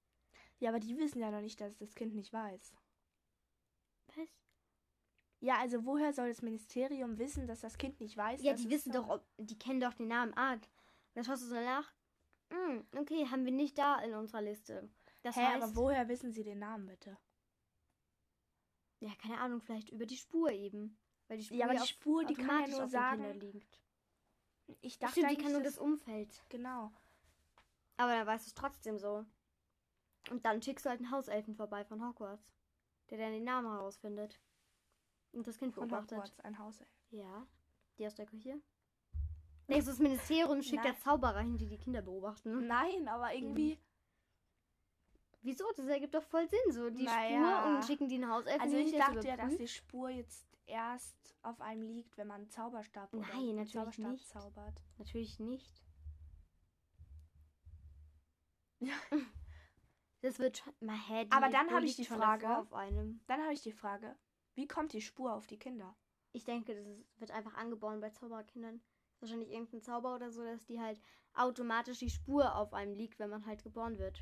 ja, 0.61 0.71
aber 0.71 0.81
die 0.81 0.97
wissen 0.99 1.21
ja 1.21 1.31
noch 1.31 1.41
nicht, 1.41 1.61
dass 1.61 1.77
das 1.79 1.95
Kind 1.95 2.15
nicht 2.15 2.33
weiß. 2.33 2.75
Was? 4.17 4.29
Ja, 5.41 5.59
also 5.59 5.85
woher 5.85 6.13
soll 6.13 6.29
das 6.29 6.43
Ministerium 6.43 7.19
wissen, 7.19 7.47
dass 7.47 7.61
das 7.61 7.79
Kind 7.79 8.01
nicht 8.01 8.17
weiß? 8.17 8.43
Ja, 8.43 8.55
die 8.55 8.69
wissen 8.71 8.93
doch, 8.93 9.09
ob, 9.09 9.25
die 9.39 9.59
kennen 9.59 9.81
doch 9.81 9.95
den 9.95 10.09
Namen 10.09 10.35
Art. 10.35 10.69
Dann 11.15 11.25
schaust 11.25 11.43
du 11.45 11.47
so 11.49 11.55
nach. 11.55 11.93
Hm, 12.51 12.87
okay, 12.97 13.27
haben 13.31 13.45
wir 13.45 13.53
nicht 13.53 13.77
da 13.79 14.01
in 14.01 14.15
unserer 14.15 14.43
Liste. 14.43 14.89
Das 15.23 15.37
Hä, 15.37 15.41
heißt, 15.45 15.63
aber 15.63 15.77
woher 15.77 16.09
wissen 16.09 16.33
sie 16.33 16.45
den 16.45 16.59
Namen 16.61 16.87
bitte? 16.87 17.17
ja, 19.01 19.11
keine 19.23 19.39
Ahnung, 19.39 19.61
vielleicht 19.61 19.91
über 19.91 20.07
die 20.07 20.17
Spur 20.17 20.51
eben. 20.51 20.99
Weil 21.29 21.39
die 21.39 21.45
Spur 21.45 21.57
Ja, 21.57 21.67
aber 21.67 21.75
die 21.75 21.81
auf- 21.81 21.87
Spur, 21.89 22.25
die 22.25 22.35
kann 22.35 22.63
ja 22.63 22.69
nur 22.79 22.89
sagen- 22.89 23.39
liegt. 23.41 23.81
Ich 24.81 24.95
Ach, 24.97 25.01
dachte 25.01 25.21
Stimmt, 25.21 25.31
die 25.31 25.43
kann 25.43 25.53
nur 25.53 25.63
das 25.63 25.79
Umfeld. 25.79 26.43
Genau. 26.49 26.91
Aber 27.97 28.13
dann 28.13 28.27
weißt 28.27 28.47
du 28.47 28.49
es 28.49 28.55
trotzdem 28.55 28.99
so. 28.99 29.25
Und 30.31 30.45
dann 30.45 30.61
schickst 30.63 30.85
du 30.85 30.91
halt 30.91 31.01
einen 31.01 31.11
Hauselfen 31.11 31.55
vorbei 31.55 31.85
von 31.85 32.05
Hogwarts. 32.07 32.53
Der 33.11 33.19
dann 33.19 33.33
den 33.33 33.45
Namen 33.45 33.71
herausfindet. 33.71 34.41
Und 35.33 35.47
das 35.47 35.59
Kind 35.59 35.75
Von 35.75 35.89
beobachtet. 35.89 36.19
Hogwarts, 36.19 36.41
ein 36.41 36.59
Haus. 36.59 36.83
Ja. 37.11 37.47
Die 37.99 38.07
aus 38.07 38.15
der 38.15 38.27
Küche. 38.27 38.61
Du, 39.69 39.75
das 39.83 39.99
Ministerium 39.99 40.63
schickt 40.63 40.83
Nein. 40.85 40.95
der 40.95 40.99
Zauberer 40.99 41.41
hin, 41.41 41.59
die 41.59 41.67
die 41.69 41.79
Kinder 41.79 42.03
beobachten? 42.03 42.67
Nein, 42.67 43.07
aber 43.09 43.33
irgendwie. 43.35 43.79
Wieso? 45.43 45.65
Das 45.77 45.87
ergibt 45.87 46.15
doch 46.15 46.23
voll 46.23 46.49
Sinn. 46.49 46.73
So 46.73 46.91
die 46.91 47.05
Naja. 47.05 47.61
Spur 47.61 47.75
und 47.75 47.85
schicken 47.85 48.09
die 48.09 48.17
einen 48.17 48.31
Hauselfen 48.31 48.61
Also 48.61 48.77
ich 48.77 48.93
dachte 48.97 49.27
ja, 49.29 49.37
dass 49.37 49.57
die 49.57 49.69
Spur 49.69 50.11
jetzt 50.11 50.47
erst 50.67 51.17
auf 51.43 51.61
einem 51.61 51.83
liegt, 51.83 52.17
wenn 52.19 52.27
man 52.27 52.41
einen 52.43 52.51
Zauberstab 52.51 53.13
oder 53.15 53.27
Nein, 53.29 53.55
natürlich 53.57 53.73
Zauberstab 53.73 54.11
nicht. 54.13 54.29
zaubert. 54.29 54.83
Natürlich 54.99 55.39
nicht. 55.39 55.83
Ja. 58.81 58.95
Das 60.21 60.41
wird 60.41 60.59
schon. 60.59 60.73
Mal, 60.81 60.97
hä, 60.99 61.29
Aber 61.31 61.49
dann 61.49 61.67
Spur 61.67 61.77
hab 61.77 61.85
ich 61.85 61.95
die 61.95 62.05
Frage. 62.05 62.59
Auf 62.59 62.73
einem. 62.73 63.21
Dann 63.29 63.41
habe 63.41 63.53
ich 63.53 63.63
die 63.63 63.71
Frage, 63.71 64.17
wie 64.55 64.67
kommt 64.67 64.93
die 64.93 65.01
Spur 65.01 65.33
auf 65.33 65.47
die 65.47 65.61
Kinder? 65.61 65.95
Ich 66.33 66.43
denke, 66.43 66.75
das 66.75 66.85
ist, 66.89 67.21
wird 67.21 67.31
einfach 67.31 67.55
angeboren 67.55 68.01
bei 68.01 68.11
Zauberkindern. 68.11 68.81
Wahrscheinlich 69.21 69.51
irgendein 69.51 69.83
Zauber 69.83 70.15
oder 70.15 70.31
so, 70.31 70.45
dass 70.45 70.65
die 70.67 70.81
halt 70.81 71.01
automatisch 71.35 71.99
die 71.99 72.11
Spur 72.11 72.55
auf 72.55 72.73
einem 72.73 72.95
liegt, 72.95 73.19
wenn 73.19 73.31
man 73.31 73.47
halt 73.47 73.63
geboren 73.63 73.99
wird. 73.99 74.21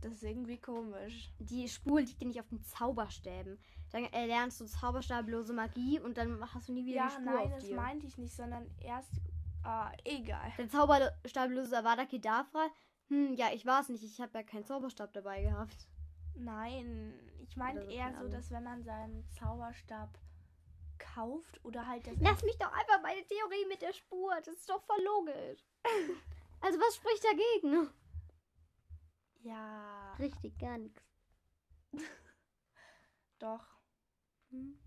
Das 0.00 0.12
ist 0.14 0.22
irgendwie 0.22 0.58
komisch. 0.58 1.30
Die 1.38 1.68
Spur 1.68 2.00
liegt 2.00 2.20
ja 2.22 2.26
nicht 2.26 2.40
auf 2.40 2.48
den 2.48 2.62
Zauberstäben. 2.62 3.58
Dann 3.90 4.04
äh, 4.04 4.26
lernst 4.26 4.60
du 4.60 4.64
zauberstablose 4.66 5.52
Magie 5.52 6.00
und 6.00 6.16
dann 6.16 6.40
hast 6.54 6.68
du 6.68 6.72
nie 6.72 6.86
wieder 6.86 6.96
Ja, 6.96 7.06
die 7.08 7.12
Spur 7.14 7.24
nein, 7.24 7.36
auf 7.46 7.50
das 7.50 7.64
dir. 7.64 7.76
meinte 7.76 8.06
ich 8.06 8.16
nicht, 8.16 8.34
sondern 8.34 8.70
erst. 8.80 9.12
Ah, 9.62 9.92
egal. 10.04 10.52
Der 10.56 10.68
Zauberstabloser 10.70 11.80
Avada 11.80 12.06
Kedavra. 12.06 12.68
Hm, 13.08 13.34
ja, 13.34 13.48
ich 13.52 13.66
weiß 13.66 13.90
nicht. 13.90 14.02
Ich 14.02 14.20
habe 14.20 14.38
ja 14.38 14.42
keinen 14.42 14.64
Zauberstab 14.64 15.12
dabei 15.12 15.42
gehabt. 15.42 15.88
Nein, 16.34 17.12
ich 17.42 17.54
so, 17.54 17.62
eher 17.90 18.14
so, 18.14 18.28
dass 18.28 18.50
wenn 18.50 18.64
man 18.64 18.82
seinen 18.82 19.28
Zauberstab 19.28 20.08
kauft 21.00 21.64
oder 21.64 21.86
halt 21.86 22.06
das. 22.06 22.14
Lass 22.20 22.42
mich 22.42 22.56
doch 22.58 22.72
einfach 22.72 23.00
meine 23.02 23.26
Theorie 23.26 23.66
mit 23.68 23.82
der 23.82 23.92
Spur. 23.92 24.34
Das 24.44 24.54
ist 24.54 24.68
doch 24.68 24.82
voll 24.82 25.02
logisch. 25.02 25.64
Also 26.62 26.78
was 26.78 26.94
spricht 26.94 27.24
dagegen? 27.24 27.88
Ja, 29.40 30.12
Richtig, 30.18 30.58
gar 30.58 30.76
nichts. 30.76 31.02
doch. 33.38 33.64
Hm? 34.50 34.78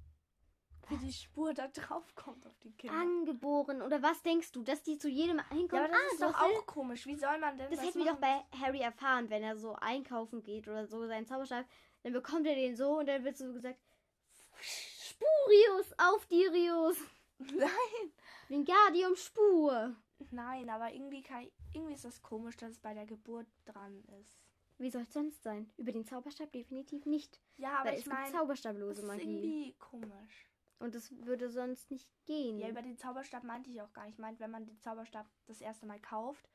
Wie 0.90 0.98
die 0.98 1.14
Spur 1.14 1.54
da 1.54 1.68
drauf 1.70 2.14
kommt 2.14 2.46
auf 2.46 2.58
die 2.60 2.72
Kinder. 2.74 2.96
Angeboren. 2.96 3.82
Oder 3.82 4.04
was 4.04 4.22
denkst 4.22 4.52
du, 4.52 4.64
dass 4.64 4.84
die 4.84 4.98
zu 4.98 5.10
jedem 5.10 5.38
ja, 5.38 5.50
hinkommen? 5.50 5.86
aber 5.86 5.94
das 5.94 6.02
ah, 6.02 6.14
ist 6.14 6.22
doch 6.22 6.42
auch 6.42 6.66
komisch. 6.68 7.06
Wie 7.06 7.16
soll 7.16 7.40
man 7.40 7.58
denn 7.58 7.70
Das 7.72 7.80
das 7.80 7.88
hätten 7.88 8.00
wir 8.04 8.12
doch 8.12 8.20
bei 8.20 8.44
Harry 8.60 8.82
erfahren, 8.82 9.30
wenn 9.30 9.44
er 9.44 9.58
so 9.58 9.76
einkaufen 9.76 10.44
geht 10.44 10.68
oder 10.68 10.86
so 10.86 11.08
seinen 11.08 11.26
Zauberstab. 11.26 11.66
Dann 12.04 12.14
bekommt 12.14 12.46
er 12.46 12.56
den 12.56 12.76
so 12.76 13.00
und 13.00 13.08
dann 13.08 13.24
wird 13.24 13.38
so 13.38 13.52
gesagt: 13.54 13.80
Spurius 15.24 15.94
auf 15.98 16.26
Dirius. 16.28 16.98
Nein. 17.40 18.12
Wingardium 18.50 19.16
Spur. 19.16 19.96
Nein, 20.32 20.70
aber 20.70 20.94
irgendwie, 20.94 21.22
kann 21.22 21.48
irgendwie 21.74 21.94
ist 21.94 22.06
das 22.06 22.22
komisch, 22.22 22.56
dass 22.58 22.72
es 22.72 22.80
bei 22.80 22.94
der 22.94 23.06
Geburt 23.06 23.48
dran 23.66 24.04
ist. 24.22 24.40
Wie 24.78 24.90
soll 24.90 25.04
es 25.04 25.14
sonst 25.14 25.44
sein? 25.44 25.72
Über 25.78 25.92
den 25.92 26.06
Zauberstab 26.06 26.52
definitiv 26.52 27.06
nicht. 27.06 27.40
Ja, 27.58 27.80
aber 27.80 27.92
weil 27.92 28.00
ich 28.00 28.06
meine, 28.06 28.32
das 28.32 28.40
zauberstablose 28.40 29.02
ist 29.02 29.08
Magie. 29.08 29.22
irgendwie 29.22 29.74
komisch. 29.80 30.50
Und 30.80 30.96
das 30.96 31.12
würde 31.26 31.50
sonst 31.50 31.92
nicht 31.92 32.10
gehen. 32.26 32.58
Ja, 32.58 32.70
über 32.70 32.82
den 32.82 32.98
Zauberstab 32.98 33.44
meinte 33.44 33.70
ich 33.70 33.82
auch 33.82 33.94
gar 33.94 34.04
nicht. 34.06 34.14
Ich 34.16 34.20
meinte, 34.20 34.42
wenn 34.42 34.52
man 34.52 34.66
den 34.66 34.80
Zauberstab 34.80 35.28
das 35.46 35.62
erste 35.62 35.86
Mal 35.86 36.00
kauft, 36.00 36.50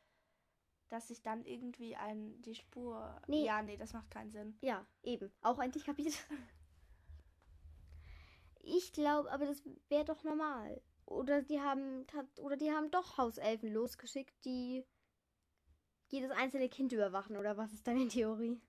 dass 0.89 1.09
sich 1.09 1.23
dann 1.23 1.45
irgendwie 1.45 1.97
ein 1.97 2.41
die 2.43 2.55
Spur. 2.55 3.21
Nee. 3.27 3.45
Ja, 3.45 3.63
nee, 3.63 3.77
das 3.77 3.93
macht 3.93 4.11
keinen 4.11 4.31
Sinn. 4.31 4.59
Ja, 4.61 4.87
eben. 5.03 5.31
Auch 5.43 5.59
endlich 5.59 5.85
kapiert. 5.85 6.15
Ich 8.61 8.93
glaube, 8.93 9.31
aber 9.31 9.47
das 9.47 9.63
wäre 9.89 10.05
doch 10.05 10.23
normal. 10.25 10.81
Oder 11.07 11.43
die 11.43 11.61
haben 11.61 12.07
oder 12.37 12.57
die 12.57 12.71
haben 12.71 12.91
doch 12.91 13.17
Hauselfen 13.17 13.73
losgeschickt, 13.73 14.35
die 14.45 14.85
jedes 16.09 16.31
einzelne 16.31 16.69
Kind 16.69 16.93
überwachen. 16.93 17.37
Oder 17.37 17.57
was 17.57 17.73
ist 17.73 17.87
deine 17.87 18.09
Theorie? 18.09 18.61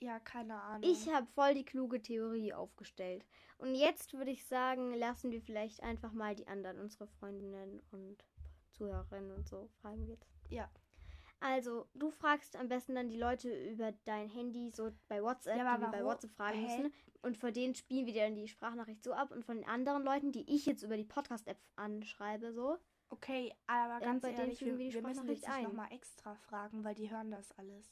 Ja, 0.00 0.18
keine 0.18 0.60
Ahnung. 0.60 0.90
Ich 0.90 1.08
habe 1.12 1.26
voll 1.34 1.54
die 1.54 1.64
kluge 1.64 2.00
Theorie 2.00 2.54
aufgestellt. 2.54 3.26
Und 3.58 3.74
jetzt 3.74 4.14
würde 4.14 4.30
ich 4.30 4.46
sagen, 4.46 4.94
lassen 4.94 5.30
wir 5.30 5.42
vielleicht 5.42 5.82
einfach 5.82 6.12
mal 6.12 6.34
die 6.34 6.46
anderen, 6.46 6.80
unsere 6.80 7.06
Freundinnen 7.06 7.82
und 7.90 8.24
Zuhörerinnen 8.70 9.30
und 9.32 9.46
so, 9.46 9.68
fragen 9.82 10.06
wir 10.06 10.14
jetzt. 10.14 10.26
Ja. 10.48 10.70
Also, 11.40 11.86
du 11.94 12.10
fragst 12.10 12.54
am 12.56 12.68
besten 12.68 12.94
dann 12.94 13.08
die 13.08 13.16
Leute 13.16 13.50
über 13.70 13.92
dein 14.04 14.28
Handy, 14.28 14.70
so 14.70 14.90
bei 15.08 15.22
WhatsApp, 15.22 15.56
Ja, 15.56 15.76
die 15.76 15.82
wir 15.82 15.88
bei 15.90 16.04
WhatsApp 16.04 16.30
fragen 16.32 16.58
Hä? 16.58 16.62
müssen. 16.82 16.94
Und 17.22 17.36
von 17.38 17.52
denen 17.52 17.74
spielen 17.74 18.06
wir 18.06 18.14
dann 18.14 18.34
die 18.34 18.46
Sprachnachricht 18.48 19.02
so 19.02 19.12
ab. 19.12 19.30
Und 19.30 19.44
von 19.44 19.56
den 19.56 19.66
anderen 19.66 20.02
Leuten, 20.04 20.32
die 20.32 20.54
ich 20.54 20.66
jetzt 20.66 20.82
über 20.82 20.96
die 20.96 21.04
Podcast-App 21.04 21.58
anschreibe, 21.76 22.52
so. 22.52 22.76
Okay, 23.08 23.52
aber 23.66 23.94
Ähm, 23.96 24.00
ganz 24.00 24.22
bei 24.22 24.28
denen 24.28 24.40
ehrlich, 24.42 24.60
wir, 24.60 24.78
wir 24.78 24.88
die 24.90 24.94
wir 24.94 25.02
müssen 25.02 25.44
ein. 25.46 25.64
nochmal 25.64 25.92
extra 25.92 26.34
fragen, 26.36 26.84
weil 26.84 26.94
die 26.94 27.10
hören 27.10 27.30
das 27.30 27.50
alles. 27.58 27.90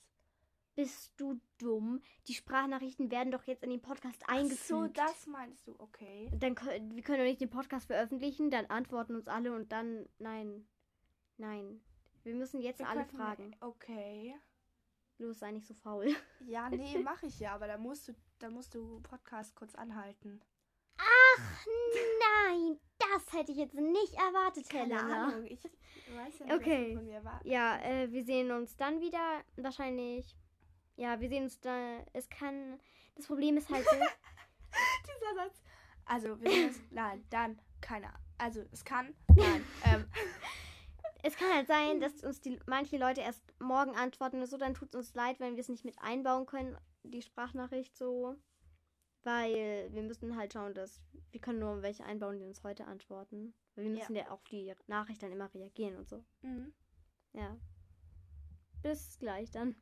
Bist 0.75 1.13
du 1.17 1.41
dumm? 1.59 2.01
Die 2.29 2.35
Sprachnachrichten 2.35 3.11
werden 3.11 3.33
doch 3.33 3.45
jetzt 3.45 3.65
in 3.65 3.71
den 3.71 3.83
Podcast 3.83 4.23
Ach 4.29 4.35
eingefügt. 4.37 4.69
so, 4.69 4.87
das 4.87 5.27
meinst 5.27 5.67
du, 5.67 5.75
okay. 5.79 6.31
Dann 6.39 6.55
können 6.55 6.95
wir 6.95 7.03
können 7.03 7.19
doch 7.19 7.25
nicht 7.25 7.41
den 7.41 7.51
Podcast 7.51 7.87
veröffentlichen, 7.89 8.51
dann 8.51 8.67
antworten 8.67 9.17
uns 9.17 9.27
alle 9.27 9.53
und 9.55 9.73
dann 9.73 10.09
nein. 10.19 10.69
Nein. 11.37 11.81
Wir 12.25 12.35
müssen 12.35 12.61
jetzt 12.61 12.81
Wir 12.81 12.89
alle 12.89 13.01
könnten- 13.01 13.17
fragen. 13.17 13.57
Okay. 13.61 14.35
Los, 15.19 15.39
sei 15.41 15.51
nicht 15.53 15.67
so 15.67 15.75
faul. 15.75 16.07
Ja, 16.41 16.71
nee, 16.71 16.99
mache 16.99 17.27
ich 17.27 17.41
ja, 17.41 17.55
aber 17.55 17.67
da 17.67 17.77
musst 17.79 18.09
du, 18.09 18.15
da 18.39 18.51
musst 18.51 18.75
du 18.75 19.01
Podcast 19.03 19.55
kurz 19.57 19.75
anhalten. 19.75 20.41
Nein, 22.21 22.79
das 22.99 23.33
hätte 23.33 23.53
ich 23.53 23.59
jetzt 23.59 23.75
nicht 23.75 24.15
erwartet, 24.15 24.69
Keine 24.69 24.97
Helena. 24.97 25.27
Ahnung, 25.29 25.45
ich 25.47 25.63
weiß 25.65 26.39
ja 26.41 26.47
nicht, 26.47 26.55
Okay. 26.55 26.89
was 26.91 26.97
von 26.97 27.07
mir 27.07 27.25
war. 27.25 27.41
Ja, 27.45 27.79
äh, 27.83 28.11
wir 28.11 28.25
sehen 28.25 28.51
uns 28.51 28.77
dann 28.77 29.01
wieder. 29.01 29.43
Wahrscheinlich. 29.57 30.37
Ja, 30.97 31.21
wir 31.21 31.29
sehen 31.29 31.45
uns 31.45 31.61
da. 31.61 32.05
Es 32.13 32.29
kann. 32.29 32.81
Das 33.15 33.27
Problem 33.27 33.57
ist 33.57 33.69
halt. 33.71 33.87
Dieser 33.93 35.35
Satz. 35.35 35.63
Also, 36.05 36.41
wir 36.41 36.51
sehen 36.51 36.69
uns, 36.69 36.81
nein, 36.91 37.25
dann, 37.31 37.61
keine 37.81 38.07
Ahnung. 38.09 38.23
Also, 38.39 38.65
es 38.73 38.85
kann, 38.85 39.15
nein. 39.37 39.65
ähm, 39.85 40.09
es 41.23 41.37
kann 41.37 41.53
halt 41.55 41.67
sein, 41.67 42.01
dass 42.01 42.23
uns 42.23 42.41
die 42.41 42.59
manche 42.67 42.97
Leute 42.99 43.21
erst 43.21 43.43
morgen 43.61 43.95
antworten 43.97 44.37
oder 44.37 44.47
so. 44.47 44.57
Dann 44.57 44.75
tut 44.75 44.91
es 44.91 44.95
uns 44.95 45.15
leid, 45.15 45.41
wenn 45.41 45.57
wir 45.57 45.61
es 45.61 45.69
nicht 45.69 45.85
mit 45.85 45.99
einbauen 46.01 46.47
können, 46.47 46.77
die 47.03 47.23
Sprachnachricht 47.23 47.97
so. 47.97 48.37
Weil 49.25 49.89
wir 49.93 50.03
müssen 50.03 50.37
halt 50.37 50.53
schauen, 50.53 50.75
dass. 50.75 51.01
Wir 51.31 51.41
können 51.41 51.59
nur 51.59 51.83
welche 51.83 52.05
einbauen, 52.05 52.39
die 52.39 52.45
uns 52.47 52.63
heute 52.63 52.87
antworten. 52.87 53.53
Weil 53.75 53.85
wir 53.85 53.91
Ja. 53.93 53.99
müssen 53.99 54.17
ja, 54.17 54.29
auf 54.31 54.43
die 54.45 54.73
Nachricht 54.87 55.23
dann 55.23 55.33
immer 55.33 55.53
reagieren 55.53 55.97
und 55.97 56.09
so. 56.09 56.25
mhm. 56.43 56.73
Ja. 57.35 57.57
Bis 58.83 59.19
gleich 59.19 59.51
dann. 59.51 59.75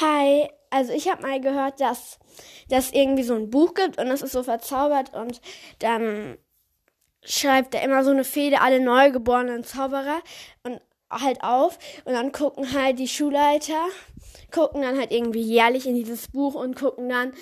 Hi, 0.00 0.48
also 0.70 0.92
ich 0.92 1.10
habe 1.10 1.22
mal 1.22 1.40
gehört, 1.40 1.80
dass 1.80 2.18
das 2.68 2.92
irgendwie 2.92 3.24
so 3.24 3.34
ein 3.34 3.50
Buch 3.50 3.74
gibt 3.74 3.98
und 3.98 4.06
das 4.06 4.22
ist 4.22 4.32
so 4.32 4.42
verzaubert 4.44 5.12
und 5.14 5.40
dann 5.80 6.38
schreibt 7.24 7.74
da 7.74 7.80
immer 7.80 8.04
so 8.04 8.10
eine 8.10 8.24
Fede 8.24 8.60
alle 8.60 8.80
neugeborenen 8.80 9.64
Zauberer 9.64 10.20
und 10.62 10.80
halt 11.10 11.42
auf 11.42 11.78
und 12.04 12.12
dann 12.12 12.32
gucken 12.32 12.72
halt 12.72 12.98
die 12.98 13.08
Schulleiter, 13.08 13.86
gucken 14.52 14.82
dann 14.82 14.98
halt 14.98 15.12
irgendwie 15.12 15.42
jährlich 15.42 15.86
in 15.86 15.94
dieses 15.94 16.28
Buch 16.28 16.54
und 16.54 16.76
gucken 16.76 17.08
dann, 17.08 17.32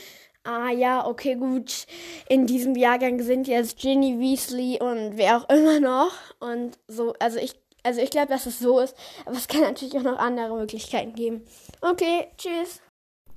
ah 0.44 0.70
ja, 0.70 1.06
okay, 1.06 1.34
gut, 1.34 1.86
in 2.28 2.46
diesem 2.46 2.76
Jahrgang 2.76 3.20
sind 3.20 3.48
jetzt 3.48 3.78
Ginny 3.78 4.18
Weasley 4.20 4.80
und 4.80 5.16
wer 5.16 5.38
auch 5.38 5.48
immer 5.48 5.80
noch 5.80 6.12
und 6.40 6.78
so, 6.86 7.14
also 7.18 7.38
ich 7.38 7.54
also 7.82 8.00
ich 8.00 8.10
glaube, 8.10 8.26
dass 8.26 8.46
es 8.46 8.58
so 8.58 8.80
ist, 8.80 8.96
aber 9.26 9.36
es 9.36 9.46
kann 9.46 9.60
natürlich 9.60 9.96
auch 9.96 10.02
noch 10.02 10.18
andere 10.18 10.56
Möglichkeiten 10.56 11.14
geben. 11.14 11.46
Okay, 11.80 12.26
tschüss. 12.36 12.82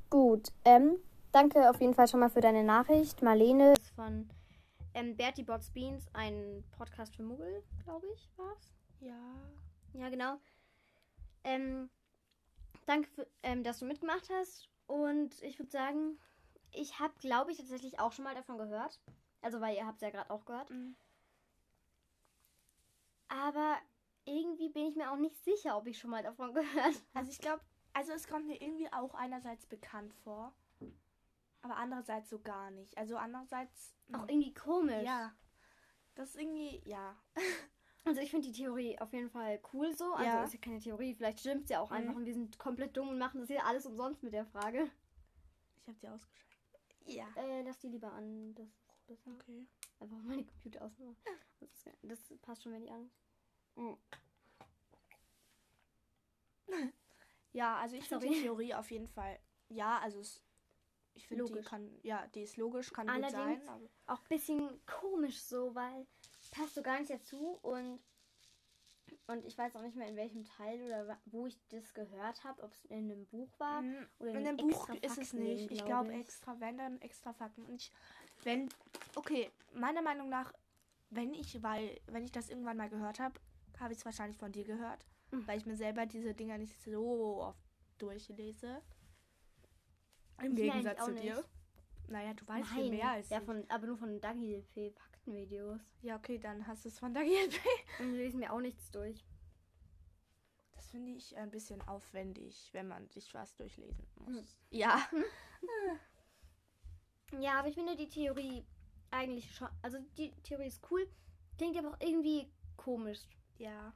Gut, 0.10 0.48
ähm, 0.66 0.96
danke 1.32 1.70
auf 1.70 1.80
jeden 1.80 1.94
Fall 1.94 2.08
schon 2.08 2.20
mal 2.20 2.32
für 2.32 2.42
deine 2.42 2.64
Nachricht. 2.64 3.22
Marlene 3.22 3.76
von 3.96 4.28
ähm, 4.94 5.16
Bertie 5.16 5.44
Bots 5.44 5.72
Beans, 5.72 6.08
ein 6.14 6.64
Podcast 6.78 7.16
für 7.16 7.24
Muggel, 7.24 7.64
glaube 7.84 8.08
ich, 8.14 8.30
war's. 8.38 8.74
Ja. 9.00 9.36
Ja, 9.94 10.10
genau. 10.10 10.40
Ähm, 11.44 11.90
danke, 12.86 13.10
für, 13.10 13.28
ähm, 13.44 13.64
dass 13.64 13.80
du 13.80 13.86
mitgemacht 13.86 14.30
hast. 14.30 14.70
Und 14.88 15.42
ich 15.42 15.60
würde 15.60 15.72
sagen, 15.72 16.20
ich 16.72 17.00
habe, 17.00 17.14
glaube 17.20 17.52
ich, 17.52 17.58
tatsächlich 17.58 18.00
auch 18.00 18.12
schon 18.12 18.26
mal 18.26 18.36
davon 18.36 18.58
gehört. 18.58 19.00
Also, 19.42 19.62
weil 19.62 19.76
ihr 19.76 19.86
habt 19.86 19.98
es 19.98 20.02
ja 20.02 20.10
gerade 20.10 20.30
auch 20.32 20.46
gehört. 20.46 20.70
Mhm. 20.70 20.96
Aber 23.28 23.78
irgendwie 24.26 24.70
bin 24.70 24.88
ich 24.88 24.96
mir 24.96 25.12
auch 25.12 25.18
nicht 25.18 25.38
sicher, 25.44 25.78
ob 25.78 25.88
ich 25.88 25.98
schon 25.98 26.10
mal 26.10 26.24
davon 26.24 26.54
gehört 26.54 27.02
Also, 27.14 27.32
ich 27.32 27.40
glaube, 27.40 27.62
also 27.94 28.12
es 28.12 28.28
kommt 28.28 28.48
mir 28.48 28.62
irgendwie 28.62 28.92
auch 28.92 29.14
einerseits 29.14 29.66
bekannt 29.66 30.14
vor, 30.24 30.54
aber 31.62 31.78
andererseits 31.78 32.30
so 32.30 32.40
gar 32.40 32.72
nicht. 32.72 32.98
Also, 32.98 33.18
andererseits. 33.18 33.94
Auch 34.14 34.28
irgendwie 34.28 34.54
komisch. 34.54 35.04
Ja. 35.04 35.34
Das 36.16 36.30
ist 36.30 36.36
irgendwie, 36.40 36.82
ja. 36.86 37.16
Also 38.06 38.22
ich 38.22 38.32
finde 38.32 38.48
die 38.48 38.54
Theorie 38.54 38.98
auf 39.00 39.12
jeden 39.14 39.30
Fall 39.30 39.60
cool 39.74 39.94
so. 39.94 40.14
Also 40.14 40.24
Ja. 40.26 40.44
ist 40.44 40.54
ja 40.54 40.60
keine 40.60 40.80
Theorie, 40.80 41.14
vielleicht 41.14 41.42
stimmt 41.42 41.66
es 41.66 41.70
ja 41.70 41.80
auch 41.82 41.90
Mhm. 41.92 41.96
einfach 41.98 42.16
und 42.16 42.26
wir 42.26 42.34
sind 42.34 42.58
komplett 42.58 42.96
dumm 42.98 43.10
und 43.10 43.20
machen 43.20 43.42
das 43.42 43.50
hier 43.50 43.64
alles 43.66 43.86
umsonst 43.86 44.24
mit 44.24 44.34
der 44.34 44.46
Frage. 44.46 44.90
Ich 45.82 45.88
habe 45.88 45.98
sie 46.00 46.08
ausgeschaltet. 46.08 46.88
Ja. 47.06 47.28
Äh, 47.36 47.62
lass 47.62 47.78
die 47.80 47.90
lieber 47.90 48.12
an. 48.14 48.56
Das 48.56 48.68
ist 48.68 49.06
besser. 49.06 49.32
Okay. 49.36 49.68
Einfach 50.00 50.18
meine 50.24 50.46
Computer 50.46 50.82
ausmachen. 50.86 51.18
Das, 51.60 51.70
ist, 51.70 51.90
das 52.02 52.34
passt 52.42 52.64
schon, 52.64 52.72
wenn 52.72 52.82
die 52.84 52.90
an. 52.90 53.12
Mhm. 53.76 53.98
Ja, 57.52 57.78
also 57.78 57.96
ich 57.96 58.08
finde 58.08 58.28
die. 58.28 58.42
Theorie 58.42 58.74
auf 58.74 58.90
jeden 58.92 59.08
Fall. 59.08 59.40
Ja, 59.68 60.00
also 60.00 60.20
es, 60.22 60.42
ich 61.20 61.28
finde 61.28 61.44
die 61.46 61.52
Logisch. 61.52 61.66
kann, 61.68 62.00
ja, 62.02 62.26
die 62.28 62.42
ist 62.44 62.58
logisch, 62.58 62.92
kann 62.94 63.06
gut 63.08 63.16
Allerdings- 63.16 63.66
sein. 63.66 63.70
Aber, 63.70 63.90
Auch 64.08 64.22
ein 64.22 64.28
bisschen 64.30 64.82
komisch 64.86 65.42
so, 65.42 65.76
weil 65.76 66.08
passt 66.52 66.76
so 66.76 66.82
gar 66.82 67.00
nicht 67.00 67.12
dazu 67.12 67.60
und 67.62 68.02
und 69.28 69.46
ich 69.46 69.56
weiß 69.58 69.76
auch 69.76 69.82
nicht 69.82 69.96
mehr 69.96 70.08
in 70.08 70.16
welchem 70.16 70.44
Teil 70.44 70.82
oder 70.84 71.20
wo 71.26 71.46
ich 71.46 71.60
das 71.70 71.94
gehört 71.94 72.44
habe, 72.44 72.64
ob 72.64 72.72
es 72.72 72.86
in 72.86 73.12
einem 73.12 73.26
Buch 73.28 73.50
war 73.60 73.82
Mhm. 73.82 74.08
oder 74.20 74.34
in 74.34 74.44
dem 74.44 74.58
Buch 74.58 74.90
ist 75.02 75.18
es 75.20 75.34
nicht. 75.34 75.70
Ich 75.72 75.84
glaube 75.86 76.12
extra, 76.14 76.60
wenn 76.60 76.78
dann 76.78 77.00
extra 77.02 77.34
Fakten. 77.34 77.64
Und 77.66 77.76
ich, 77.76 77.92
wenn, 78.44 78.70
okay, 79.16 79.52
meiner 79.74 80.02
Meinung 80.02 80.30
nach, 80.30 80.52
wenn 81.12 81.34
ich, 81.36 81.62
weil, 81.62 82.00
wenn 82.08 82.24
ich 82.24 82.32
das 82.32 82.50
irgendwann 82.50 82.78
mal 82.78 82.90
gehört 82.90 83.20
habe, 83.20 83.40
habe 83.80 83.94
ich 83.94 84.00
es 84.00 84.06
wahrscheinlich 84.06 84.38
von 84.38 84.52
dir 84.52 84.64
gehört, 84.64 85.06
Mhm. 85.32 85.48
weil 85.48 85.58
ich 85.60 85.66
mir 85.68 85.76
selber 85.76 86.06
diese 86.08 86.34
Dinger 86.34 86.58
nicht 86.58 86.80
so 86.84 87.42
oft 87.42 87.64
durchlese. 88.00 88.82
Im 90.42 90.52
Ich 90.54 90.58
Gegensatz 90.64 91.06
zu 91.06 91.14
dir. 91.14 91.36
nicht. 91.36 91.50
Naja, 92.08 92.34
du 92.34 92.48
weißt 92.48 92.72
Nein, 92.72 92.82
viel 92.82 92.90
mehr 92.92 93.10
als 93.12 93.30
ja, 93.30 93.38
ich. 93.40 93.44
von, 93.44 93.64
aber 93.70 93.86
nur 93.88 93.98
von 93.98 94.20
Dagi 94.20 94.56
LP 94.56 94.92
Faktenvideos. 94.94 95.82
Ja, 96.02 96.16
okay, 96.16 96.40
dann 96.40 96.66
hast 96.66 96.86
du 96.86 96.90
es 96.90 96.98
von 96.98 97.14
der 97.14 97.24
GLP. 97.24 97.60
Und 98.00 98.14
lese 98.14 98.38
mir 98.38 98.52
auch 98.52 98.60
nichts 98.60 98.90
durch. 98.90 99.24
Das 100.72 100.88
finde 100.90 101.12
ich 101.12 101.38
ein 101.38 101.52
bisschen 101.52 101.82
aufwendig, 101.88 102.70
wenn 102.74 102.88
man 102.88 103.08
sich 103.10 103.32
was 103.34 103.56
durchlesen 103.56 104.08
muss. 104.16 104.58
Hm. 104.72 104.78
Ja. 104.80 105.08
Ja, 107.40 107.60
aber 107.60 107.68
ich 107.68 107.76
finde 107.76 107.96
die 107.96 108.08
Theorie 108.10 108.66
eigentlich 109.12 109.54
schon. 109.54 109.68
Also 109.82 110.00
die 110.18 110.32
Theorie 110.42 110.68
ist 110.68 110.82
cool. 110.90 111.08
Klingt 111.58 111.78
aber 111.78 111.90
auch 111.90 112.00
irgendwie 112.00 112.52
komisch. 112.76 113.20
Ja. 113.58 113.94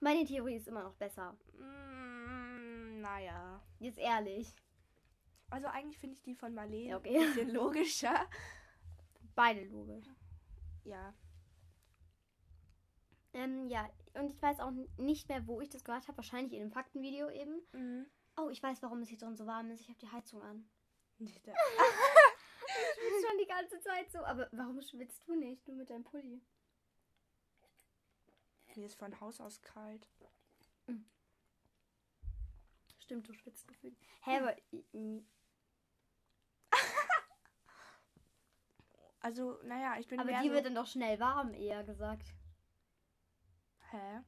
Meine 0.00 0.24
Theorie 0.24 0.56
ist 0.56 0.68
immer 0.68 0.82
noch 0.82 0.94
besser. 0.94 1.36
Mm, 1.58 3.00
naja. 3.00 3.60
Jetzt 3.80 3.98
ehrlich. 3.98 4.54
Also 5.50 5.66
eigentlich 5.68 5.98
finde 5.98 6.14
ich 6.16 6.22
die 6.22 6.34
von 6.34 6.54
Marlene 6.54 6.88
Ja, 6.90 6.96
okay. 6.96 7.16
ein 7.18 7.34
bisschen 7.34 7.50
logischer. 7.54 8.28
Beide 9.34 9.64
logisch. 9.64 10.06
Ja. 10.84 11.14
Ähm, 13.32 13.68
ja, 13.68 13.88
und 14.14 14.30
ich 14.30 14.40
weiß 14.40 14.60
auch 14.60 14.70
nicht 14.96 15.28
mehr, 15.28 15.46
wo 15.46 15.60
ich 15.60 15.68
das 15.68 15.84
gehört 15.84 16.08
habe. 16.08 16.16
Wahrscheinlich 16.18 16.52
in 16.54 16.62
einem 16.62 16.72
Faktenvideo 16.72 17.28
eben. 17.30 17.60
Mhm. 17.72 18.06
Oh, 18.38 18.48
ich 18.50 18.62
weiß, 18.62 18.82
warum 18.82 19.00
es 19.02 19.08
hier 19.08 19.18
drin 19.18 19.36
so 19.36 19.46
warm 19.46 19.70
ist. 19.70 19.80
Ich 19.80 19.88
habe 19.88 19.98
die 19.98 20.10
Heizung 20.10 20.42
an. 20.42 20.68
Nicht 21.18 21.44
der- 21.46 21.54
Ich 22.78 23.02
schwitze 23.02 23.26
schon 23.28 23.38
die 23.38 23.46
ganze 23.46 23.80
Zeit 23.80 24.10
so. 24.10 24.18
Aber 24.24 24.48
warum 24.52 24.80
schwitzt 24.82 25.26
du 25.28 25.34
nicht? 25.34 25.66
Nur 25.68 25.76
mit 25.76 25.88
deinem 25.90 26.04
Pulli. 26.04 26.42
Mir 28.74 28.84
ist 28.86 28.98
von 28.98 29.18
Haus 29.20 29.40
aus 29.40 29.62
kalt. 29.62 30.06
Stimmt, 32.98 33.28
du 33.28 33.32
schwitzt 33.32 33.66
gefühlt. 33.68 33.96
Hä, 34.22 34.38
aber. 34.38 34.56
Also, 39.26 39.58
naja, 39.64 39.96
ich 39.98 40.06
bin 40.06 40.20
Aber 40.20 40.30
die 40.40 40.48
so, 40.48 40.54
wird 40.54 40.66
dann 40.66 40.76
doch 40.76 40.86
schnell 40.86 41.18
warm, 41.18 41.52
eher 41.52 41.82
gesagt. 41.82 42.32
Hä? 43.90 44.20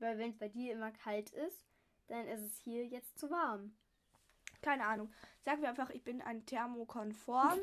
Weil 0.00 0.18
wenn 0.18 0.32
es 0.32 0.36
bei 0.36 0.48
dir 0.48 0.74
immer 0.74 0.92
kalt 0.92 1.30
ist, 1.30 1.64
dann 2.08 2.26
ist 2.26 2.42
es 2.42 2.58
hier 2.58 2.86
jetzt 2.86 3.18
zu 3.18 3.30
warm. 3.30 3.74
Keine 4.60 4.84
Ahnung. 4.84 5.10
Sagen 5.46 5.62
wir 5.62 5.70
einfach, 5.70 5.88
ich 5.88 6.04
bin 6.04 6.20
ein 6.20 6.44
thermokonform. 6.44 7.58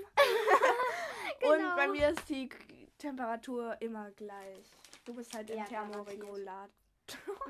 Genau. 1.39 1.53
Und 1.53 1.75
bei 1.75 1.87
mir 1.89 2.09
ist 2.09 2.27
die 2.27 2.49
Temperatur 2.97 3.79
immer 3.79 4.09
gleich. 4.09 4.71
Du 5.05 5.13
bist 5.13 5.35
halt 5.35 5.51
Ja, 5.51 5.61
ein 5.61 5.69
Thermoregulator. 5.69 6.67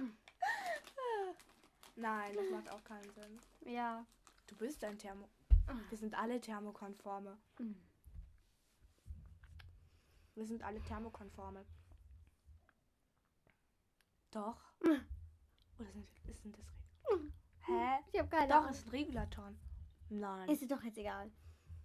Nein, 1.96 2.36
das 2.36 2.50
macht 2.50 2.70
auch 2.70 2.84
keinen 2.84 3.10
Sinn. 3.14 3.40
Ja. 3.62 4.06
Du 4.48 4.58
bist 4.58 4.84
ein 4.84 4.98
Thermo. 4.98 5.30
Wir 5.90 5.98
sind 5.98 6.14
alle 6.16 6.40
Thermokonforme. 6.42 7.38
Mhm. 7.60 7.76
Wir 10.36 10.46
sind 10.48 10.64
alle 10.64 10.82
Thermokonforme. 10.84 11.66
Doch. 14.32 14.58
Oder 15.80 15.92
sind, 15.92 16.08
ist- 16.28 16.46
das 16.46 16.58
Reg 16.58 16.66
Hä? 17.66 18.00
Ich 18.12 18.20
habe 18.20 18.30
keine 18.30 18.48
Doch, 18.50 18.56
Ahnung. 18.58 18.72
es 18.72 18.82
sind 18.82 18.92
Regulatoren. 18.92 19.58
Nein. 20.10 20.50
Ist 20.50 20.62
dir 20.62 20.68
doch 20.68 20.84
jetzt 20.84 20.98
egal. 20.98 21.32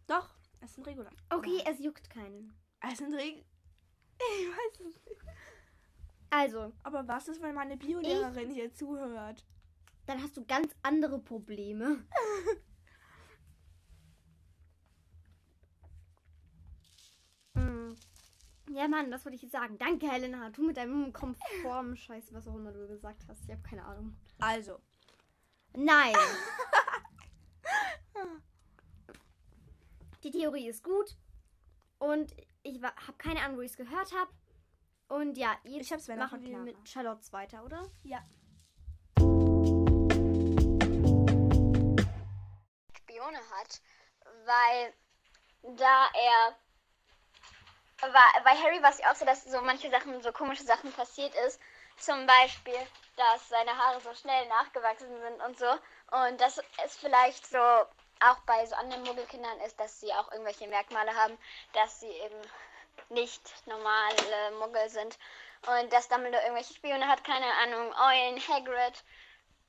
Doch, 0.07 0.35
es 0.61 0.75
sind 0.75 0.87
Regulatoren. 0.87 1.23
Okay, 1.31 1.63
es 1.67 1.79
juckt 1.79 2.09
keinen. 2.11 2.53
Es 2.81 2.99
sind 2.99 3.15
Reg 3.15 3.45
Ich 4.19 4.49
weiß 4.49 4.81
es 4.81 5.05
nicht. 5.07 5.21
Also, 6.31 6.73
Aber 6.83 7.07
was 7.07 7.29
ist, 7.29 7.41
wenn 7.43 7.55
meine 7.55 7.77
Biolehrerin 7.77 8.51
hier 8.51 8.73
zuhört? 8.75 9.45
dann 10.07 10.23
hast 10.23 10.37
du 10.39 10.45
ganz 10.47 10.75
andere 10.83 11.19
Probleme. 11.19 12.03
Mm. 17.55 17.95
Ja, 18.71 18.87
Mann, 18.89 19.11
das 19.11 19.25
wollte 19.25 19.37
ich 19.37 19.43
jetzt 19.43 19.53
sagen. 19.53 19.79
Danke, 19.79 20.11
Helena. 20.11 20.51
Du 20.51 20.63
mit 20.63 20.77
deinem 20.77 21.13
konformen 21.13 21.97
Scheiß, 21.97 22.33
was 22.33 22.47
auch 22.47 22.55
immer 22.55 22.73
du 22.73 22.87
gesagt 22.87 23.25
hast. 23.29 23.45
Ich 23.45 23.51
habe 23.51 23.63
keine 23.63 23.85
Ahnung. 23.85 24.17
Also, 24.39 24.79
Nein. 25.75 26.15
Die 30.25 30.31
Theorie 30.31 30.69
ist 30.69 30.83
gut. 30.83 31.17
Und 31.99 32.35
ich 32.63 32.83
habe 32.83 33.17
keine 33.19 33.41
Ahnung, 33.43 33.59
wo 33.59 33.63
ich 33.63 33.71
es 33.73 33.77
gehört 33.77 34.13
habe. 34.13 34.31
Und 35.09 35.39
ja, 35.39 35.57
jetzt 35.65 35.91
Ich 35.91 36.17
machen 36.17 36.43
wir 36.43 36.59
mit 36.59 36.75
Clara. 36.75 36.87
Charlottes 36.87 37.33
weiter, 37.33 37.65
oder? 37.65 37.89
ja. 38.03 38.23
Spione 42.97 43.39
hat, 43.51 43.81
weil 44.45 44.93
da 45.77 46.09
er 46.15 46.57
war, 48.01 48.43
bei 48.45 48.51
Harry 48.51 48.83
war 48.83 48.91
es 48.91 48.99
ja 48.99 49.11
auch 49.11 49.17
so, 49.17 49.25
dass 49.25 49.45
so 49.45 49.61
manche 49.63 49.91
Sachen, 49.91 50.21
so 50.23 50.33
komische 50.33 50.65
Sachen 50.65 50.93
passiert 50.93 51.35
ist. 51.47 51.61
Zum 51.99 52.27
Beispiel, 52.27 52.79
dass 53.17 53.49
seine 53.49 53.77
Haare 53.77 54.01
so 54.01 54.15
schnell 54.15 54.47
nachgewachsen 54.47 55.09
sind 55.21 55.41
und 55.43 55.59
so. 55.59 55.71
Und 56.13 56.41
dass 56.41 56.61
es 56.85 56.97
vielleicht 56.97 57.47
so 57.47 57.59
auch 57.59 58.39
bei 58.47 58.65
so 58.67 58.75
anderen 58.77 59.03
Muggelkindern 59.05 59.61
ist, 59.61 59.79
dass 59.81 60.01
sie 60.01 60.13
auch 60.13 60.31
irgendwelche 60.33 60.67
Merkmale 60.69 61.15
haben, 61.15 61.37
dass 61.73 62.01
sie 62.01 62.09
eben 62.11 62.41
nicht 63.11 63.43
normale 63.67 64.53
Muggel 64.59 64.89
sind. 64.89 65.19
Und 65.67 65.93
dass 65.93 66.09
Dumbledore 66.09 66.43
irgendwelche 66.43 66.75
Spione 66.75 67.09
hat, 67.09 67.25
keine 67.25 67.53
Ahnung, 67.63 67.93
Eulen, 67.95 68.39
Hagrid, 68.49 69.05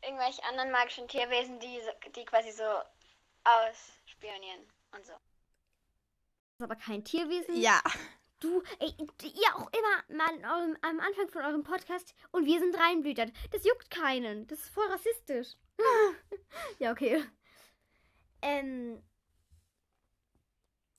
irgendwelche 0.04 0.44
anderen 0.44 0.72
magischen 0.72 1.08
Tierwesen, 1.08 1.60
die, 1.60 1.82
so- 1.82 2.12
die 2.12 2.26
quasi 2.26 2.52
so 2.52 2.64
ausspionieren 3.44 4.72
und 4.92 5.06
so. 5.06 5.14
Das 5.14 6.60
ist 6.60 6.64
aber 6.72 6.76
kein 6.76 7.04
Tierwesen. 7.04 7.56
Ja. 7.60 7.82
Du, 8.40 8.62
ey, 8.80 8.94
ihr 9.28 9.56
auch 9.56 9.70
immer 9.74 10.18
mal 10.18 10.32
eurem, 10.56 10.78
am 10.82 11.00
Anfang 11.02 11.28
von 11.30 11.42
eurem 11.44 11.64
Podcast 11.64 12.16
und 12.32 12.46
wir 12.46 12.60
sind 12.60 12.78
reinblütert. 12.80 13.34
Das 13.52 13.66
juckt 13.66 13.92
keinen. 13.92 14.48
Das 14.48 14.60
ist 14.60 14.70
voll 14.70 14.88
rassistisch. 14.88 15.56
ja, 16.80 16.92
okay. 16.92 17.24
Ähm, 18.42 19.02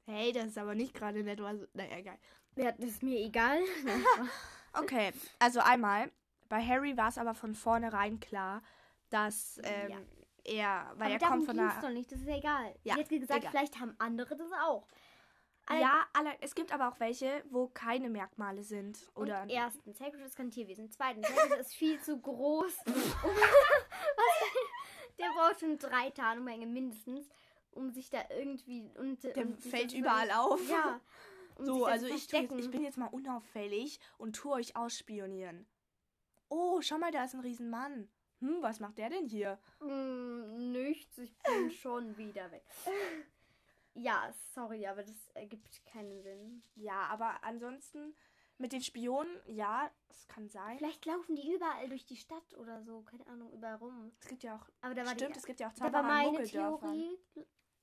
Hey, 0.07 0.33
das 0.33 0.47
ist 0.47 0.59
aber 0.59 0.75
nicht 0.75 0.93
gerade 0.93 1.23
nett. 1.23 1.41
Also, 1.41 1.67
naja, 1.73 1.97
egal. 1.99 2.19
ja, 2.57 2.73
das 2.73 2.91
ist 2.91 3.03
mir 3.03 3.19
egal. 3.19 3.61
Okay, 4.73 5.13
also 5.41 5.59
einmal, 5.59 6.13
bei 6.49 6.65
Harry 6.65 6.97
war 6.97 7.09
es 7.09 7.19
aber 7.19 7.35
von 7.35 7.57
vornherein 7.57 8.21
klar, 8.21 8.63
dass 9.09 9.61
ähm, 9.65 9.91
Ja. 9.91 9.99
er, 10.45 10.93
weil 10.95 11.13
aber 11.13 11.25
er 11.25 11.29
kommt 11.29 11.47
von 11.47 11.57
einer. 11.59 11.81
doch 11.83 11.91
nicht. 11.91 12.13
Das 12.13 12.21
ist 12.21 12.29
ja 12.29 12.37
egal. 12.37 12.77
Ja, 12.85 12.97
Jetzt 12.97 13.11
gesagt, 13.19 13.41
egal. 13.41 13.51
vielleicht 13.51 13.81
haben 13.81 13.97
andere 13.99 14.37
das 14.37 14.53
auch. 14.65 14.87
Ja, 15.79 16.07
alle, 16.13 16.33
es 16.41 16.55
gibt 16.55 16.73
aber 16.73 16.89
auch 16.89 16.99
welche, 16.99 17.45
wo 17.51 17.69
keine 17.69 18.09
Merkmale 18.11 18.63
sind. 18.63 19.11
Oder 19.15 19.43
Und 19.43 19.51
erstens, 19.51 20.01
Hagrid 20.01 20.23
ist 20.23 20.37
kein 20.37 20.51
Tierwesen. 20.51 20.91
Zweitens, 20.91 21.29
Hagrid 21.29 21.61
ist 21.61 21.75
viel 21.75 22.01
zu 22.01 22.19
groß. 22.19 22.77
Der 25.19 25.27
braucht 25.37 25.61
schon 25.61 25.79
drei 25.79 26.11
Tarnumhänge 26.11 26.67
mindestens, 26.67 27.29
um 27.73 27.91
sich 27.91 28.09
da 28.11 28.21
irgendwie... 28.31 28.91
Und, 28.99 29.23
der 29.23 29.37
um 29.37 29.57
fällt 29.59 29.93
überall 29.93 30.31
auf. 30.31 30.67
Ja. 30.69 31.01
um 31.57 31.67
So, 31.67 31.85
also 31.85 32.07
ich, 32.07 32.31
jetzt, 32.33 32.53
ich 32.53 32.71
bin 32.71 32.83
jetzt 32.83 32.97
mal 32.97 33.09
unauffällig 33.09 34.01
und 34.17 34.35
tue 34.35 34.53
euch 34.53 34.77
ausspionieren. 34.77 35.67
Oh, 36.49 36.81
schau 36.81 36.97
mal, 36.99 37.13
da 37.13 37.25
ist 37.25 37.35
ein 37.35 37.41
Riesenmann. 37.41 38.09
Hm, 38.41 38.63
was 38.63 38.81
macht 38.81 38.99
der 38.99 39.11
denn 39.11 39.27
hier? 39.27 39.59
Hm, 39.81 40.73
nichts, 40.73 41.19
ich 41.19 41.37
bin 41.39 41.71
schon 41.83 42.17
wieder 42.17 42.51
weg. 42.51 42.65
Ja, 43.95 44.33
sorry, 44.55 44.87
aber 44.87 45.03
das 45.03 45.29
ergibt 45.35 45.85
keinen 45.85 46.23
Sinn. 46.23 46.63
Ja, 46.75 47.07
aber 47.09 47.43
ansonsten 47.43 48.15
mit 48.59 48.73
den 48.73 48.83
Spionen, 48.83 49.31
ja, 49.47 49.91
es 50.09 50.29
kann 50.29 50.49
sein. 50.49 50.77
Vielleicht 50.79 51.05
laufen 51.07 51.35
die 51.35 51.53
überall 51.55 51.89
durch 51.89 52.05
die 52.07 52.17
Stadt 52.17 52.55
oder 52.57 52.83
so, 52.83 53.03
keine 53.03 53.27
Ahnung, 53.27 53.53
überall 53.53 53.77
rum. 53.77 54.13
Es 54.21 54.29
gibt 54.29 54.43
ja 54.43 54.57
auch, 54.57 54.69
Aber 54.83 54.95
da 54.95 55.05
war 55.05 55.13
stimmt, 55.13 55.35
die, 55.35 55.39
es 55.39 55.47
gibt 55.47 55.61
ja 55.61 55.69
auch 55.69 55.73
da 55.73 55.93
war 55.93 56.01
in 56.01 56.33
meine. 56.35 56.45
Theorie 56.45 57.19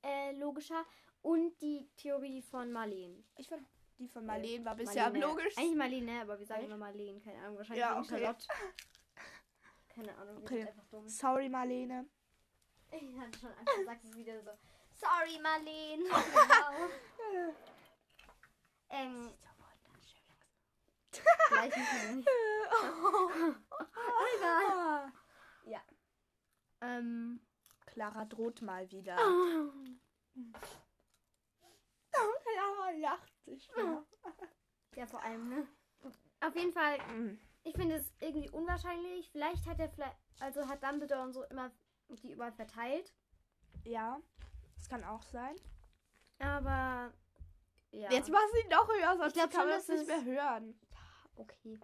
äh, 0.03 0.31
logischer 0.37 0.85
und 1.21 1.59
die 1.61 1.89
Theorie 1.97 2.41
von 2.41 2.71
Marleen. 2.71 3.25
Ich 3.37 3.47
finde, 3.49 3.65
die 3.97 4.07
von 4.07 4.25
Marleen 4.25 4.63
war 4.63 4.75
bisher 4.75 5.07
am 5.07 5.13
Marlene. 5.13 5.31
logischsten. 5.31 5.63
Eigentlich 5.63 5.77
Marlene, 5.77 6.21
aber 6.21 6.39
wir 6.39 6.45
sagen 6.45 6.61
Echt? 6.61 6.69
immer 6.69 6.77
Marleen, 6.77 7.19
keine 7.21 7.39
Ahnung, 7.39 7.57
wahrscheinlich 7.57 7.81
Ja, 7.81 7.99
okay. 7.99 8.07
Charlotte. 8.09 8.45
Keine 9.89 10.15
Ahnung, 10.15 10.35
wir 10.37 10.43
Okay. 10.43 10.59
sind 10.59 10.67
einfach 10.69 10.85
dumm. 10.89 11.07
Sorry, 11.09 11.49
Marlene. 11.49 12.05
Ich 12.91 13.17
hatte 13.19 13.37
schon 13.39 13.49
Angst, 13.49 13.73
du 13.79 13.83
sagst 13.83 14.05
es 14.05 14.15
wieder 14.15 14.41
so. 14.43 14.51
Sorry, 14.99 15.39
Marleen. 15.39 16.03
genau. 16.09 16.89
ähm, 18.89 19.33
gleich 21.49 21.77
müssen 21.77 22.01
wir 22.01 22.15
nicht. 22.15 22.27
Egal. 24.37 25.13
Ja. 25.65 25.81
Ähm, 26.81 27.39
Clara 27.85 28.25
droht 28.25 28.61
mal 28.61 28.89
wieder. 28.91 29.17
Oh. 29.19 29.71
Clara 32.11 32.91
lacht 32.99 33.43
sich. 33.45 33.69
wieder. 33.69 34.05
ja, 34.95 35.05
vor 35.05 35.21
allem, 35.21 35.49
ne? 35.49 35.67
Auf 36.41 36.55
jeden 36.55 36.73
Fall, 36.73 36.97
ich 37.63 37.75
finde 37.75 37.95
es 37.95 38.13
irgendwie 38.19 38.49
unwahrscheinlich. 38.49 39.29
Vielleicht 39.31 39.67
hat 39.67 39.79
er 39.79 39.89
vielleicht, 39.89 40.17
also 40.39 40.67
hat 40.67 40.83
Dumbledore 40.83 41.21
und 41.23 41.33
so 41.33 41.43
immer 41.45 41.71
die 42.09 42.31
überall 42.31 42.53
verteilt. 42.53 43.13
Ja, 43.83 44.21
das 44.77 44.89
kann 44.89 45.03
auch 45.03 45.23
sein. 45.23 45.55
Aber 46.39 47.11
ja. 47.91 48.11
Jetzt 48.11 48.29
mach 48.29 48.39
sie 48.53 48.67
noch 48.69 48.87
höher, 48.87 49.17
sonst 49.17 49.33
glaub 49.33 49.51
kann 49.51 49.67
man 49.67 49.77
das 49.77 49.87
dass 49.87 49.97
nicht 49.99 50.07
mehr 50.07 50.23
hören. 50.23 50.79
okay. 51.35 51.79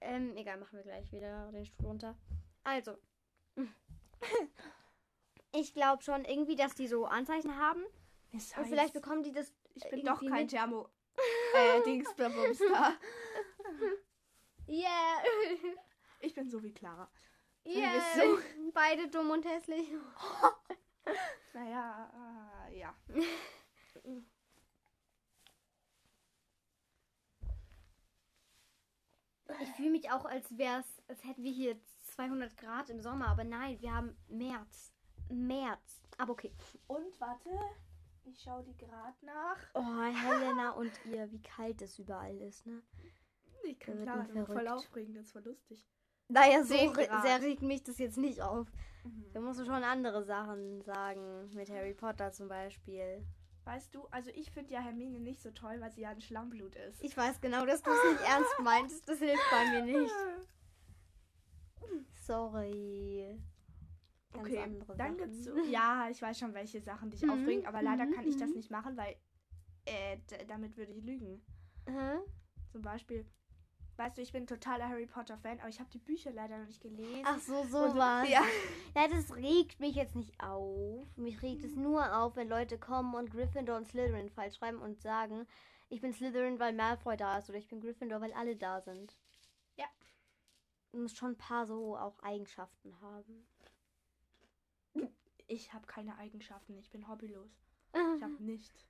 Ähm, 0.00 0.36
egal, 0.36 0.58
machen 0.58 0.76
wir 0.76 0.82
gleich 0.82 1.10
wieder 1.12 1.50
den 1.52 1.64
Stuhl 1.64 1.86
runter. 1.86 2.16
Also. 2.62 2.96
Ich 5.56 5.72
glaube 5.72 6.02
schon 6.02 6.24
irgendwie, 6.24 6.56
dass 6.56 6.74
die 6.74 6.88
so 6.88 7.06
Anzeichen 7.06 7.56
haben. 7.56 7.84
Es 8.32 8.56
Und 8.56 8.66
vielleicht 8.66 8.92
bekommen 8.92 9.22
die 9.22 9.30
das. 9.30 9.54
ich 9.74 9.88
bin 9.88 10.04
doch 10.04 10.18
kein 10.18 10.46
mit. 10.46 10.50
Thermo. 10.50 10.88
äh, 11.54 11.82
Dingsbumster. 11.84 12.94
Yeah. 14.66 15.22
Ich 16.20 16.34
bin 16.34 16.48
so 16.48 16.62
wie 16.62 16.72
Clara. 16.72 17.08
yeah. 17.66 17.92
bist 18.16 18.72
Beide 18.72 19.08
dumm 19.08 19.30
und 19.30 19.44
hässlich. 19.44 19.92
Naja, 21.52 22.10
äh, 22.68 22.78
ja. 22.78 22.94
Ich 29.60 29.70
fühle 29.76 29.90
mich 29.90 30.10
auch, 30.10 30.24
als 30.24 30.56
wär's, 30.56 31.02
als 31.08 31.22
hätten 31.24 31.42
wir 31.42 31.52
hier 31.52 31.78
200 32.02 32.56
Grad 32.56 32.90
im 32.90 33.00
Sommer. 33.00 33.28
Aber 33.28 33.44
nein, 33.44 33.80
wir 33.80 33.94
haben 33.94 34.16
März. 34.28 34.92
März. 35.28 36.02
Aber 36.18 36.32
okay. 36.32 36.52
Und 36.86 37.20
warte, 37.20 37.50
ich 38.24 38.40
schaue 38.40 38.64
die 38.64 38.76
gerade 38.76 39.24
nach. 39.24 39.58
Oh, 39.74 39.82
Helena 39.82 40.70
und 40.70 40.92
ihr, 41.06 41.30
wie 41.30 41.42
kalt 41.42 41.82
es 41.82 41.98
überall 41.98 42.40
ist, 42.40 42.66
ne? 42.66 42.82
Ich 43.64 43.78
kann 43.78 44.02
klar, 44.02 44.28
wird 44.28 44.46
voll 44.46 44.64
verrückt. 44.64 44.70
aufregend, 44.70 45.16
das 45.16 45.32
voll 45.32 45.42
lustig. 45.42 45.86
Naja, 46.28 46.62
so 46.64 46.74
10 46.74 46.90
re- 46.90 47.08
sehr 47.22 47.42
regt 47.42 47.62
mich 47.62 47.82
das 47.82 47.98
jetzt 47.98 48.16
nicht 48.16 48.42
auf. 48.42 48.66
Da 49.32 49.40
musst 49.40 49.60
du 49.60 49.64
schon 49.64 49.82
andere 49.84 50.24
Sachen 50.24 50.80
sagen. 50.82 51.50
Mit 51.54 51.70
Harry 51.70 51.94
Potter 51.94 52.32
zum 52.32 52.48
Beispiel. 52.48 53.24
Weißt 53.64 53.94
du, 53.94 54.06
also 54.10 54.30
ich 54.34 54.50
finde 54.50 54.72
ja 54.74 54.80
Hermine 54.80 55.18
nicht 55.18 55.40
so 55.40 55.50
toll, 55.50 55.80
weil 55.80 55.90
sie 55.90 56.02
ja 56.02 56.10
ein 56.10 56.20
Schlammblut 56.20 56.76
ist. 56.76 57.02
Ich 57.02 57.16
weiß 57.16 57.40
genau, 57.40 57.64
dass 57.66 57.82
du 57.82 57.90
es 57.90 58.12
nicht 58.12 58.28
ernst 58.28 58.50
meintest. 58.62 59.08
Das 59.08 59.18
hilft 59.18 59.42
bei 59.50 59.64
mir 59.70 59.82
nicht. 59.84 60.12
Sorry. 62.26 63.38
Ganz 64.32 64.48
Okay, 64.48 64.82
dann 64.96 65.16
gibt's 65.16 65.44
so, 65.44 65.56
ja, 65.70 66.08
ich 66.10 66.20
weiß 66.20 66.38
schon, 66.38 66.54
welche 66.54 66.80
Sachen 66.80 67.10
dich 67.10 67.22
Mhm, 67.22 67.30
aufregen, 67.30 67.66
aber 67.66 67.82
leider 67.82 68.06
mhm, 68.06 68.14
kann 68.14 68.26
ich 68.26 68.36
das 68.36 68.50
mhm. 68.50 68.56
nicht 68.56 68.70
machen, 68.70 68.96
weil 68.96 69.14
äh, 69.84 70.16
d- 70.30 70.44
damit 70.46 70.76
würde 70.76 70.92
ich 70.92 71.04
lügen. 71.04 71.42
Zum 72.72 72.82
Beispiel, 72.82 73.26
weißt 73.96 74.18
du, 74.18 74.22
ich 74.22 74.32
bin 74.32 74.44
ein 74.44 74.46
totaler 74.46 74.88
Harry 74.88 75.06
Potter 75.06 75.36
Fan, 75.38 75.60
aber 75.60 75.68
ich 75.68 75.80
habe 75.80 75.90
die 75.90 75.98
Bücher 75.98 76.32
leider 76.32 76.58
noch 76.58 76.66
nicht 76.66 76.80
gelesen. 76.80 77.24
Ach 77.24 77.38
so, 77.38 77.64
sowas. 77.64 78.28
Ja. 78.28 78.42
Ja, 78.94 79.08
das 79.08 79.34
regt 79.34 79.80
mich 79.80 79.94
jetzt 79.94 80.16
nicht 80.16 80.40
auf. 80.40 81.06
Mich 81.16 81.42
regt 81.42 81.64
es 81.64 81.76
nur 81.76 82.16
auf, 82.16 82.36
wenn 82.36 82.48
Leute 82.48 82.78
kommen 82.78 83.14
und 83.14 83.30
Gryffindor 83.30 83.76
und 83.76 83.86
Slytherin 83.86 84.30
falsch 84.30 84.56
schreiben 84.56 84.78
und 84.78 85.00
sagen, 85.00 85.46
ich 85.88 86.00
bin 86.00 86.12
Slytherin, 86.12 86.58
weil 86.58 86.72
Malfoy 86.72 87.16
da 87.16 87.38
ist 87.38 87.48
oder 87.48 87.58
ich 87.58 87.68
bin 87.68 87.80
Gryffindor, 87.80 88.20
weil 88.20 88.32
alle 88.32 88.56
da 88.56 88.80
sind. 88.80 89.16
Ja. 89.76 89.86
Du 90.92 90.98
musst 90.98 91.16
schon 91.16 91.32
ein 91.32 91.38
paar 91.38 91.66
so 91.66 91.96
auch 91.96 92.18
Eigenschaften 92.22 93.00
haben. 93.00 93.46
Ich 95.46 95.72
habe 95.74 95.86
keine 95.86 96.16
Eigenschaften, 96.16 96.78
ich 96.78 96.90
bin 96.90 97.06
hobbylos. 97.06 97.50
Ich 98.16 98.22
habe 98.22 98.42
nichts. 98.42 98.86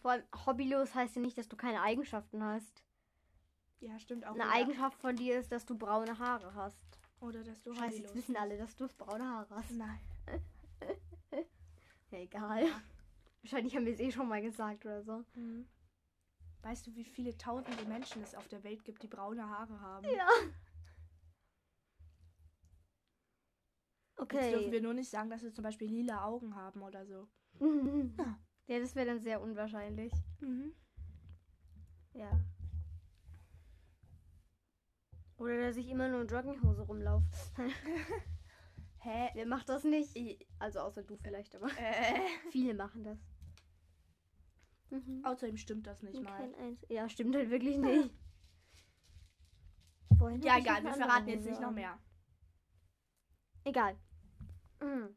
Vor 0.00 0.10
allem 0.10 0.24
hobbylos 0.46 0.94
heißt 0.94 1.16
ja 1.16 1.22
nicht, 1.22 1.38
dass 1.38 1.48
du 1.48 1.56
keine 1.56 1.82
Eigenschaften 1.82 2.42
hast. 2.42 2.82
Ja, 3.82 3.98
stimmt 3.98 4.24
auch. 4.24 4.34
Eine 4.34 4.44
wieder. 4.44 4.52
Eigenschaft 4.52 5.00
von 5.00 5.16
dir 5.16 5.38
ist, 5.40 5.50
dass 5.50 5.66
du 5.66 5.76
braune 5.76 6.16
Haare 6.18 6.54
hast. 6.54 6.78
Oder 7.20 7.42
dass 7.42 7.60
du 7.62 7.74
Scheiße, 7.74 7.98
jetzt 7.98 8.14
wissen 8.14 8.36
alle, 8.36 8.56
dass 8.56 8.76
du 8.76 8.86
braune 8.96 9.24
Haare 9.24 9.56
hast. 9.56 9.70
Nein. 9.72 10.00
Ja, 12.10 12.18
egal. 12.18 12.66
Wahrscheinlich 13.42 13.74
haben 13.74 13.86
wir 13.86 13.94
es 13.94 13.98
eh 13.98 14.12
schon 14.12 14.28
mal 14.28 14.42
gesagt 14.42 14.84
oder 14.84 15.02
so. 15.02 15.24
Mhm. 15.34 15.66
Weißt 16.60 16.86
du, 16.86 16.94
wie 16.94 17.04
viele 17.04 17.34
tausende 17.38 17.86
Menschen 17.86 18.22
es 18.22 18.34
auf 18.34 18.46
der 18.48 18.62
Welt 18.64 18.84
gibt, 18.84 19.02
die 19.02 19.06
braune 19.06 19.48
Haare 19.48 19.80
haben? 19.80 20.04
Ja. 20.04 20.28
Jetzt 24.18 24.52
dürfen 24.52 24.66
Okay. 24.66 24.72
wir 24.72 24.82
nur 24.82 24.92
nicht 24.92 25.08
sagen, 25.08 25.30
dass 25.30 25.42
wir 25.42 25.54
zum 25.54 25.64
Beispiel 25.64 25.88
lila 25.88 26.22
Augen 26.26 26.54
haben 26.54 26.82
oder 26.82 27.06
so. 27.06 27.26
ja, 28.66 28.78
das 28.78 28.94
wäre 28.94 29.06
dann 29.06 29.20
sehr 29.20 29.40
unwahrscheinlich. 29.40 30.12
Mhm. 30.40 30.74
Ja. 32.12 32.30
Oder 35.42 35.60
dass 35.60 35.76
ich 35.76 35.88
immer 35.88 36.08
nur 36.08 36.20
in 36.22 36.28
Jogginghose 36.28 36.82
rumlaufe. 36.82 37.26
Hä? 39.00 39.30
Wer 39.34 39.46
macht 39.46 39.68
das 39.68 39.82
nicht? 39.82 40.16
I- 40.16 40.38
Also 40.60 40.78
außer 40.78 41.02
du 41.02 41.16
vielleicht, 41.16 41.56
aber 41.56 41.66
Äh. 41.66 42.20
viele 42.52 42.74
machen 42.74 43.02
das. 43.02 43.18
Mhm. 44.90 45.24
Außerdem 45.24 45.56
stimmt 45.56 45.88
das 45.88 46.00
nicht 46.04 46.22
mal. 46.22 46.54
Ja, 46.88 47.08
stimmt 47.08 47.34
halt 47.34 47.50
wirklich 47.50 47.76
nicht. 47.76 48.14
Vorhin 50.18 50.42
Ja, 50.42 50.58
ich 50.58 50.64
egal, 50.64 50.84
wir 50.84 50.92
verraten 50.92 51.28
jetzt 51.28 51.46
nicht 51.46 51.60
noch 51.60 51.72
mehr. 51.72 51.98
Egal. 53.64 53.96
Mhm. 54.80 55.16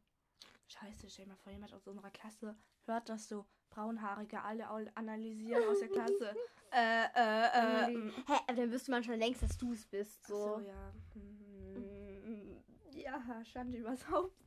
Scheiße, 0.67 1.09
stell 1.09 1.25
dir 1.25 1.31
mal 1.31 1.37
vor, 1.37 1.51
jemand 1.51 1.73
aus 1.73 1.87
unserer 1.87 2.11
Klasse 2.11 2.55
hört 2.85 3.09
das 3.09 3.27
so. 3.29 3.45
Braunhaarige 3.69 4.41
alle 4.41 4.67
analysieren 4.95 5.67
aus 5.67 5.79
der 5.79 5.89
Klasse. 5.89 6.35
äh, 6.71 7.05
äh, 7.05 7.91
äh. 7.91 8.11
Hä, 8.27 8.33
aber 8.47 8.53
dann 8.53 8.71
wüsste 8.71 8.91
man 8.91 9.03
schon 9.03 9.19
längst, 9.19 9.41
dass 9.43 9.57
du 9.57 9.73
es 9.73 9.85
bist. 9.85 10.21
Ach 10.25 10.29
so, 10.29 10.55
So. 10.55 10.59
ja. 10.61 10.93
Mm, 11.15 12.63
Ja, 12.91 13.43
Schande 13.45 13.77
übers 13.79 14.07
Haupt. 14.09 14.39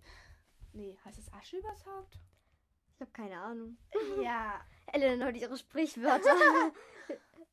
Nee, 0.72 0.96
heißt 1.04 1.18
es 1.18 1.32
Asche 1.32 1.58
übers 1.58 1.84
Haupt? 1.86 2.18
Ich 2.94 3.00
habe 3.00 3.10
keine 3.12 3.38
Ahnung. 3.38 3.76
Ja. 4.22 4.60
Ellen 4.92 5.22
hat 5.22 5.36
ihre 5.36 5.56
Sprichwörter. 5.56 6.34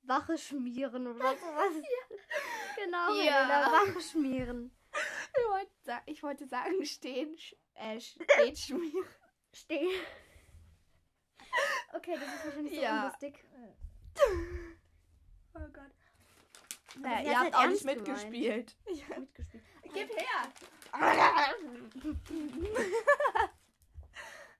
Wache 0.04 0.38
schmieren 0.38 1.08
oder 1.08 1.36
sowas. 1.36 1.74
Genau, 2.78 3.14
Ja. 3.16 3.44
Elena, 3.44 3.72
Wache 3.72 4.02
schmieren. 4.02 4.72
Ich 5.38 5.50
wollte, 5.50 6.02
ich 6.06 6.24
wollte 6.24 6.48
sagen, 6.48 6.86
stehen, 6.86 7.36
äh, 7.76 8.00
steht 8.02 8.58
schmieren. 8.60 9.06
Stehen. 9.54 10.02
Okay, 11.94 12.16
das 12.20 12.24
ist 12.36 12.46
wahrscheinlich 12.46 12.76
so 12.76 12.82
Ja. 12.82 13.04
unlustig. 13.06 13.44
Oh 15.58 15.68
Gott. 15.72 15.92
Naja, 17.00 17.22
ihr 17.24 17.40
habt 17.40 17.54
halt 17.54 17.56
auch 17.56 17.70
nicht 17.70 17.80
gemeint. 17.82 17.98
mitgespielt. 18.08 18.76
Mitgespielt. 18.86 19.30
Gib 19.94 20.10
her! 20.18 21.54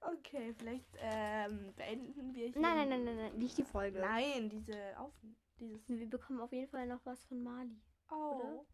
okay, 0.02 0.54
vielleicht 0.58 0.88
ähm, 1.00 1.74
beenden 1.76 2.34
wir 2.34 2.48
hier. 2.48 2.60
Nein, 2.62 2.78
nein, 2.78 2.90
nein, 2.90 3.04
nein, 3.06 3.16
nein, 3.18 3.38
nicht 3.38 3.58
die 3.58 3.64
Folge. 3.66 4.00
Nein, 4.00 4.50
diese 4.50 4.98
Auf 4.98 5.12
dieses. 5.60 5.88
Wir 5.90 6.10
bekommen 6.10 6.40
auf 6.40 6.52
jeden 6.54 6.70
Fall 6.70 6.88
noch 6.88 7.06
was 7.06 7.24
von 7.26 7.44
Mali. 7.44 7.82
Oh. 8.10 8.66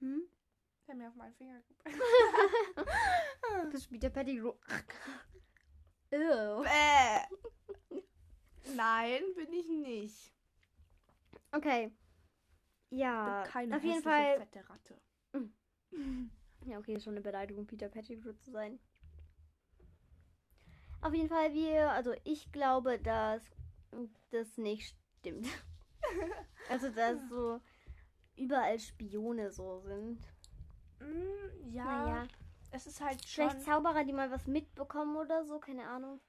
Hm? 0.00 0.22
Der 0.90 0.96
mir 0.96 1.08
auf 1.08 1.14
meinen 1.14 1.34
Finger 1.34 1.62
gebracht. 1.62 1.94
Das 3.72 3.84
spielt 3.84 4.02
der 4.02 4.10
Pettigrew. 4.10 4.54
Ew. 6.10 6.64
Bäh. 6.64 8.02
Nein, 8.74 9.22
bin 9.36 9.52
ich 9.52 9.68
nicht. 9.68 10.34
Okay. 11.52 11.92
Ja, 12.88 13.44
keine 13.46 13.76
auf 13.76 13.84
jeden 13.84 14.02
Fall. 14.02 14.38
fette 14.38 14.68
Ratte. 14.68 15.00
Ja, 16.66 16.78
okay, 16.78 16.94
ist 16.94 17.04
schon 17.04 17.14
eine 17.14 17.20
Beleidigung, 17.20 17.66
Peter 17.66 17.88
Pettigrew 17.88 18.32
zu 18.32 18.50
sein. 18.50 18.80
Auf 21.02 21.14
jeden 21.14 21.28
Fall, 21.28 21.54
wir, 21.54 21.90
also 21.92 22.14
ich 22.24 22.50
glaube, 22.50 22.98
dass 22.98 23.42
das 24.30 24.58
nicht 24.58 24.96
stimmt. 25.20 25.46
also, 26.68 26.90
dass 26.90 27.16
so 27.28 27.60
überall 28.36 28.78
Spione 28.80 29.52
so 29.52 29.78
sind. 29.80 30.20
Mm, 31.00 31.72
ja, 31.72 31.84
Naja, 31.84 32.28
es 32.70 32.86
ist 32.86 33.00
halt 33.00 33.26
schon. 33.26 33.50
vielleicht 33.50 33.64
Zauberer, 33.64 34.04
die 34.04 34.12
mal 34.12 34.30
was 34.30 34.46
mitbekommen 34.46 35.16
oder 35.16 35.44
so, 35.44 35.58
keine 35.58 35.86
Ahnung. 35.88 36.20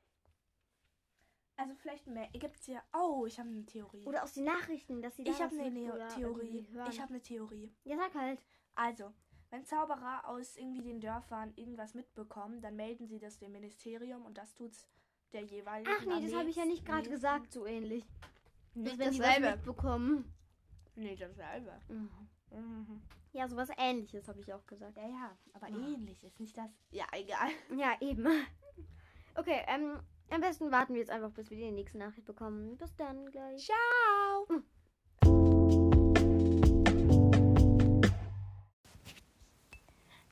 Also 1.58 1.76
vielleicht 1.76 2.08
mehr. 2.08 2.28
Gibt's 2.34 2.66
ja. 2.68 2.82
Oh, 2.94 3.26
ich 3.28 3.40
habe 3.40 3.50
eine 3.50 3.66
Theorie. 3.66 4.06
Oder 4.06 4.24
aus 4.24 4.34
den 4.34 4.46
Nachrichten, 4.46 5.02
dass 5.02 5.16
sie 5.16 5.24
da 5.24 5.32
ich 5.32 5.42
habe 5.42 5.56
eine 5.60 5.70
Neo 5.70 5.94
Theorie. 6.16 6.68
Ich 6.90 7.00
habe 7.00 7.10
eine 7.14 7.22
Theorie. 7.22 7.72
Ja, 7.84 7.98
sag 7.98 8.16
halt. 8.16 8.42
Also, 8.74 9.14
wenn 9.52 9.66
Zauberer 9.66 10.28
aus 10.28 10.56
irgendwie 10.58 10.82
den 10.82 11.02
Dörfern 11.02 11.54
irgendwas 11.56 11.94
mitbekommen, 11.94 12.62
dann 12.62 12.76
melden 12.76 13.08
sie 13.08 13.20
das 13.20 13.38
dem 13.38 13.52
Ministerium 13.52 14.26
und 14.26 14.38
das 14.38 14.56
tut's 14.56 14.88
der 15.34 15.44
jeweiligen 15.44 15.92
Ach 15.92 16.06
nee, 16.06 16.26
das 16.26 16.34
habe 16.34 16.50
ich 16.50 16.56
ja 16.56 16.66
nicht 16.66 16.86
gerade 16.86 17.10
gesagt, 17.10 17.52
so 17.52 17.66
ähnlich. 17.66 18.06
Nicht 18.74 18.98
wenn 18.98 19.12
die 19.12 19.20
was 19.20 19.28
dasselbe. 19.28 19.58
mitbekommen. 19.58 20.34
Nee, 20.96 21.16
dasselbe. 21.16 21.80
Mhm. 21.90 23.02
Ja, 23.34 23.48
sowas 23.48 23.70
ähnliches 23.78 24.28
habe 24.28 24.42
ich 24.42 24.54
auch 24.54 24.66
gesagt. 24.68 24.98
Ja, 24.98 25.08
ja, 25.08 25.38
aber 25.54 25.70
Ja. 25.70 25.78
ähnlich 25.78 26.24
ist 26.24 26.40
nicht 26.40 26.58
das. 26.58 26.70
Ja, 26.92 27.06
egal. 27.14 27.50
Ja, 27.78 27.94
eben. 28.02 28.28
Okay, 29.36 29.62
ähm, 29.68 30.00
am 30.30 30.42
besten 30.42 30.72
warten 30.72 30.94
wir 30.94 31.00
jetzt 31.00 31.12
einfach, 31.12 31.32
bis 31.32 31.50
wir 31.50 31.58
die 31.58 31.72
nächste 31.72 31.98
Nachricht 31.98 32.26
bekommen. 32.26 32.76
Bis 32.78 32.94
dann 32.98 33.26
gleich. 33.32 33.66
Ciao. 33.66 34.62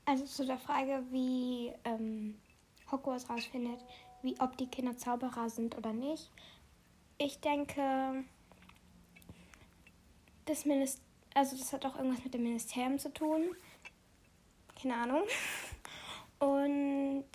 Also 0.05 0.25
zu 0.25 0.45
der 0.45 0.57
Frage, 0.57 1.03
wie 1.11 1.71
ähm, 1.85 2.39
Hogwarts 2.91 3.29
rausfindet, 3.29 3.79
wie 4.23 4.35
ob 4.39 4.57
die 4.57 4.67
Kinder 4.67 4.97
Zauberer 4.97 5.49
sind 5.49 5.77
oder 5.77 5.93
nicht. 5.93 6.31
Ich 7.19 7.39
denke, 7.41 8.23
das 10.45 10.65
Minister, 10.65 11.03
also 11.39 11.55
das 11.55 11.71
hat 11.71 11.85
auch 11.85 11.95
irgendwas 11.95 12.23
mit 12.23 12.33
dem 12.33 12.43
Ministerium 12.43 12.99
zu 12.99 13.13
tun. 13.13 13.55
Keine 14.81 14.95
Ahnung. 14.95 15.23
Und 16.39 17.25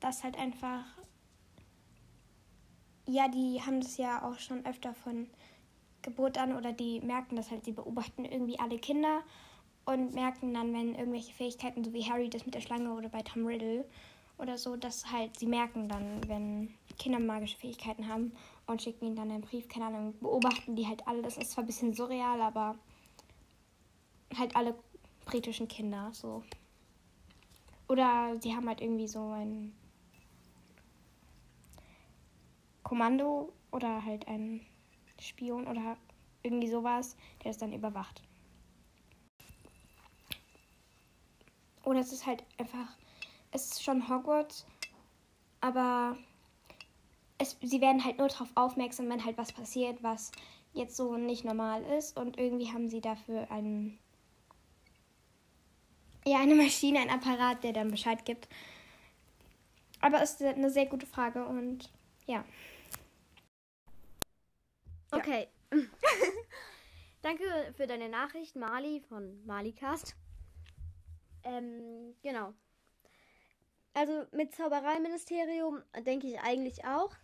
das 0.00 0.24
halt 0.24 0.38
einfach. 0.38 0.84
Ja, 3.06 3.28
die 3.28 3.60
haben 3.60 3.80
das 3.80 3.98
ja 3.98 4.22
auch 4.22 4.38
schon 4.38 4.64
öfter 4.64 4.94
von 4.94 5.28
Geburt 6.00 6.38
an 6.38 6.56
oder 6.56 6.72
die 6.72 7.00
merken 7.00 7.36
das 7.36 7.50
halt, 7.50 7.64
sie 7.64 7.72
beobachten 7.72 8.24
irgendwie 8.24 8.58
alle 8.58 8.78
Kinder 8.78 9.22
und 9.84 10.14
merken 10.14 10.54
dann, 10.54 10.72
wenn 10.72 10.94
irgendwelche 10.94 11.32
Fähigkeiten, 11.32 11.84
so 11.84 11.92
wie 11.92 12.08
Harry 12.08 12.30
das 12.30 12.46
mit 12.46 12.54
der 12.54 12.60
Schlange 12.60 12.92
oder 12.92 13.08
bei 13.08 13.22
Tom 13.22 13.44
Riddle 13.44 13.84
oder 14.38 14.56
so, 14.56 14.76
dass 14.76 15.10
halt 15.12 15.38
sie 15.38 15.46
merken 15.46 15.88
dann, 15.88 16.26
wenn 16.28 16.72
Kinder 16.98 17.18
magische 17.18 17.58
Fähigkeiten 17.58 18.08
haben 18.08 18.32
und 18.66 18.80
schicken 18.80 19.06
ihnen 19.06 19.16
dann 19.16 19.30
einen 19.30 19.42
Brief, 19.42 19.68
keine 19.68 19.86
Ahnung, 19.86 20.14
beobachten 20.20 20.76
die 20.76 20.86
halt 20.86 21.06
alle. 21.06 21.22
Das 21.22 21.36
ist 21.36 21.50
zwar 21.50 21.64
ein 21.64 21.66
bisschen 21.66 21.92
surreal, 21.92 22.40
aber 22.40 22.76
halt 24.38 24.56
alle 24.56 24.74
britischen 25.24 25.68
Kinder 25.68 26.10
so. 26.12 26.42
Oder 27.88 28.36
sie 28.40 28.54
haben 28.54 28.68
halt 28.68 28.80
irgendwie 28.80 29.08
so 29.08 29.30
ein 29.30 29.74
Kommando 32.82 33.52
oder 33.70 34.04
halt 34.04 34.26
ein 34.28 34.60
Spion 35.20 35.66
oder 35.66 35.96
irgendwie 36.42 36.68
sowas, 36.68 37.16
der 37.42 37.50
das 37.50 37.58
dann 37.58 37.72
überwacht. 37.72 38.22
Oder 41.84 42.00
es 42.00 42.12
ist 42.12 42.26
halt 42.26 42.44
einfach, 42.58 42.96
es 43.50 43.72
ist 43.72 43.82
schon 43.82 44.08
Hogwarts, 44.08 44.66
aber 45.60 46.16
es, 47.38 47.56
sie 47.60 47.80
werden 47.80 48.04
halt 48.04 48.18
nur 48.18 48.28
darauf 48.28 48.50
aufmerksam, 48.54 49.08
wenn 49.08 49.24
halt 49.24 49.36
was 49.36 49.52
passiert, 49.52 50.02
was 50.02 50.30
jetzt 50.72 50.96
so 50.96 51.16
nicht 51.16 51.44
normal 51.44 51.82
ist. 51.82 52.16
Und 52.16 52.38
irgendwie 52.38 52.72
haben 52.72 52.88
sie 52.88 53.00
dafür 53.00 53.50
einen, 53.50 53.98
ja, 56.24 56.40
eine 56.40 56.54
Maschine, 56.54 57.00
ein 57.00 57.10
Apparat, 57.10 57.64
der 57.64 57.72
dann 57.72 57.90
Bescheid 57.90 58.24
gibt. 58.24 58.48
Aber 60.00 60.22
es 60.22 60.32
ist 60.32 60.42
eine 60.42 60.70
sehr 60.70 60.86
gute 60.86 61.06
Frage 61.06 61.46
und 61.46 61.90
ja. 62.26 62.44
Okay. 65.10 65.48
Danke 67.22 67.44
für 67.76 67.86
deine 67.86 68.08
Nachricht, 68.08 68.56
Mali 68.56 69.00
von 69.08 69.44
Malicast. 69.46 70.16
Ähm, 71.44 72.14
genau. 72.22 72.54
Also 73.94 74.26
mit 74.32 74.54
Zaubereiministerium 74.54 75.82
denke 76.04 76.26
ich 76.26 76.40
eigentlich 76.40 76.84
auch. 76.84 77.14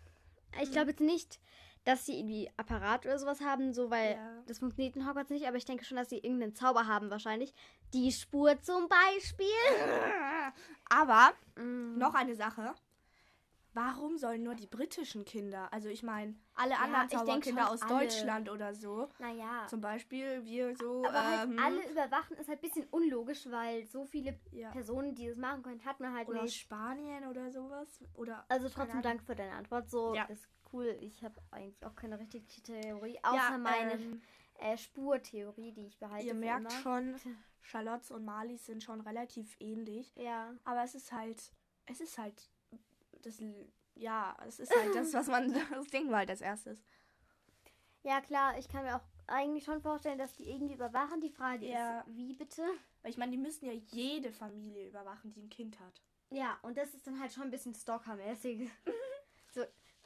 Ich 0.61 0.71
glaube 0.71 0.91
jetzt 0.91 1.01
nicht, 1.01 1.39
dass 1.85 2.05
sie 2.05 2.19
irgendwie 2.19 2.49
Apparat 2.57 3.05
oder 3.05 3.17
sowas 3.19 3.41
haben, 3.41 3.73
so 3.73 3.89
weil 3.89 4.15
Ja. 4.15 4.43
das 4.45 4.59
funktioniert 4.59 4.95
in 4.95 5.07
Hogwarts 5.07 5.29
nicht, 5.29 5.47
aber 5.47 5.57
ich 5.57 5.65
denke 5.65 5.85
schon, 5.85 5.97
dass 5.97 6.09
sie 6.09 6.17
irgendeinen 6.19 6.55
Zauber 6.55 6.87
haben 6.87 7.09
wahrscheinlich. 7.09 7.53
Die 7.93 8.11
Spur 8.11 8.61
zum 8.61 8.87
Beispiel. 8.87 9.47
Aber 10.89 11.33
Mm. 11.55 11.97
noch 11.97 12.13
eine 12.15 12.35
Sache. 12.35 12.73
Warum 13.73 14.17
sollen 14.17 14.41
nur 14.43 14.55
die 14.55 14.65
britischen 14.65 15.25
Kinder, 15.25 15.71
also 15.71 15.89
ich 15.89 16.01
meine, 16.01 16.35
alle 16.55 16.79
anderen 16.79 17.05
ich 17.05 17.09
denk 17.11 17.19
Zauberkinder 17.27 17.69
aus 17.69 17.81
alle. 17.81 17.89
Deutschland 17.99 18.49
oder 18.49 18.73
so, 18.73 19.09
Naja. 19.19 19.67
zum 19.67 19.79
Beispiel 19.79 20.43
wir 20.43 20.75
so, 20.75 21.05
Aber 21.05 21.23
halt 21.27 21.49
ähm, 21.51 21.59
alle 21.63 21.89
überwachen 21.91 22.35
ist 22.37 22.47
halt 22.49 22.59
ein 22.59 22.67
bisschen 22.67 22.87
unlogisch, 22.89 23.45
weil 23.49 23.85
so 23.85 24.05
viele 24.05 24.39
Ja. 24.51 24.71
Personen, 24.71 25.13
die 25.13 25.27
das 25.27 25.37
machen 25.37 25.61
können, 25.61 25.85
hat 25.85 25.99
man 25.99 26.13
halt 26.15 26.27
oder 26.27 26.39
aus 26.39 26.45
nicht. 26.45 26.59
Spanien 26.61 27.27
oder 27.27 27.51
sowas, 27.51 28.03
oder 28.15 28.43
Also 28.49 28.67
trotzdem 28.69 28.89
Ahnung. 28.91 29.03
Dank 29.03 29.23
für 29.23 29.35
deine 29.35 29.53
Antwort. 29.53 29.87
So 29.89 30.15
Ja. 30.15 30.25
ist 30.25 30.49
cool. 30.73 30.97
Ich 31.01 31.23
habe 31.23 31.35
eigentlich 31.51 31.83
auch 31.85 31.95
keine 31.95 32.19
richtige 32.19 32.45
Theorie, 32.63 33.19
außer 33.23 33.35
ja, 33.35 33.57
meine 33.57 33.93
ähm, 33.93 34.21
äh, 34.59 34.77
Spurtheorie, 34.77 35.71
die 35.71 35.87
ich 35.87 35.97
behalte. 35.97 36.27
ihr 36.27 36.33
merkt 36.33 36.61
immer. 36.61 36.81
schon, 36.81 37.15
Charlotte 37.61 38.13
und 38.13 38.25
Marlies 38.25 38.65
sind 38.65 38.83
schon 38.83 39.01
relativ 39.01 39.55
ähnlich, 39.59 40.11
Ja. 40.15 40.53
aber 40.63 40.83
es 40.83 40.95
ist 40.95 41.11
halt, 41.11 41.41
es 41.85 41.99
ist 42.01 42.17
halt 42.17 42.49
das, 43.21 43.41
ja, 43.95 44.35
es 44.47 44.59
ist 44.59 44.73
halt 44.75 44.95
das, 44.95 45.13
was 45.13 45.27
man, 45.27 45.53
das 45.71 45.87
denken 45.87 46.09
wir 46.09 46.17
halt 46.17 46.29
als 46.29 46.41
erstes. 46.41 46.81
Ja, 48.03 48.21
klar, 48.21 48.57
ich 48.57 48.69
kann 48.69 48.83
mir 48.85 48.95
auch 48.95 49.03
eigentlich 49.27 49.65
schon 49.65 49.81
vorstellen, 49.81 50.17
dass 50.17 50.33
die 50.33 50.49
irgendwie 50.49 50.73
überwachen. 50.73 51.19
Die 51.21 51.29
Frage 51.29 51.67
Ja. 51.67 51.99
ist, 51.99 52.15
wie 52.15 52.33
bitte? 52.33 52.63
Weil 53.01 53.11
ich 53.11 53.17
meine, 53.17 53.31
die 53.33 53.37
müssen 53.37 53.65
ja 53.65 53.73
jede 53.73 54.31
Familie 54.31 54.87
überwachen, 54.87 55.31
die 55.33 55.41
ein 55.41 55.49
Kind 55.49 55.79
hat. 55.79 56.01
Ja, 56.31 56.57
und 56.61 56.77
das 56.77 56.93
ist 56.93 57.05
dann 57.05 57.19
halt 57.19 57.31
schon 57.33 57.43
ein 57.43 57.51
bisschen 57.51 57.73
stalkermäßig. 57.75 58.69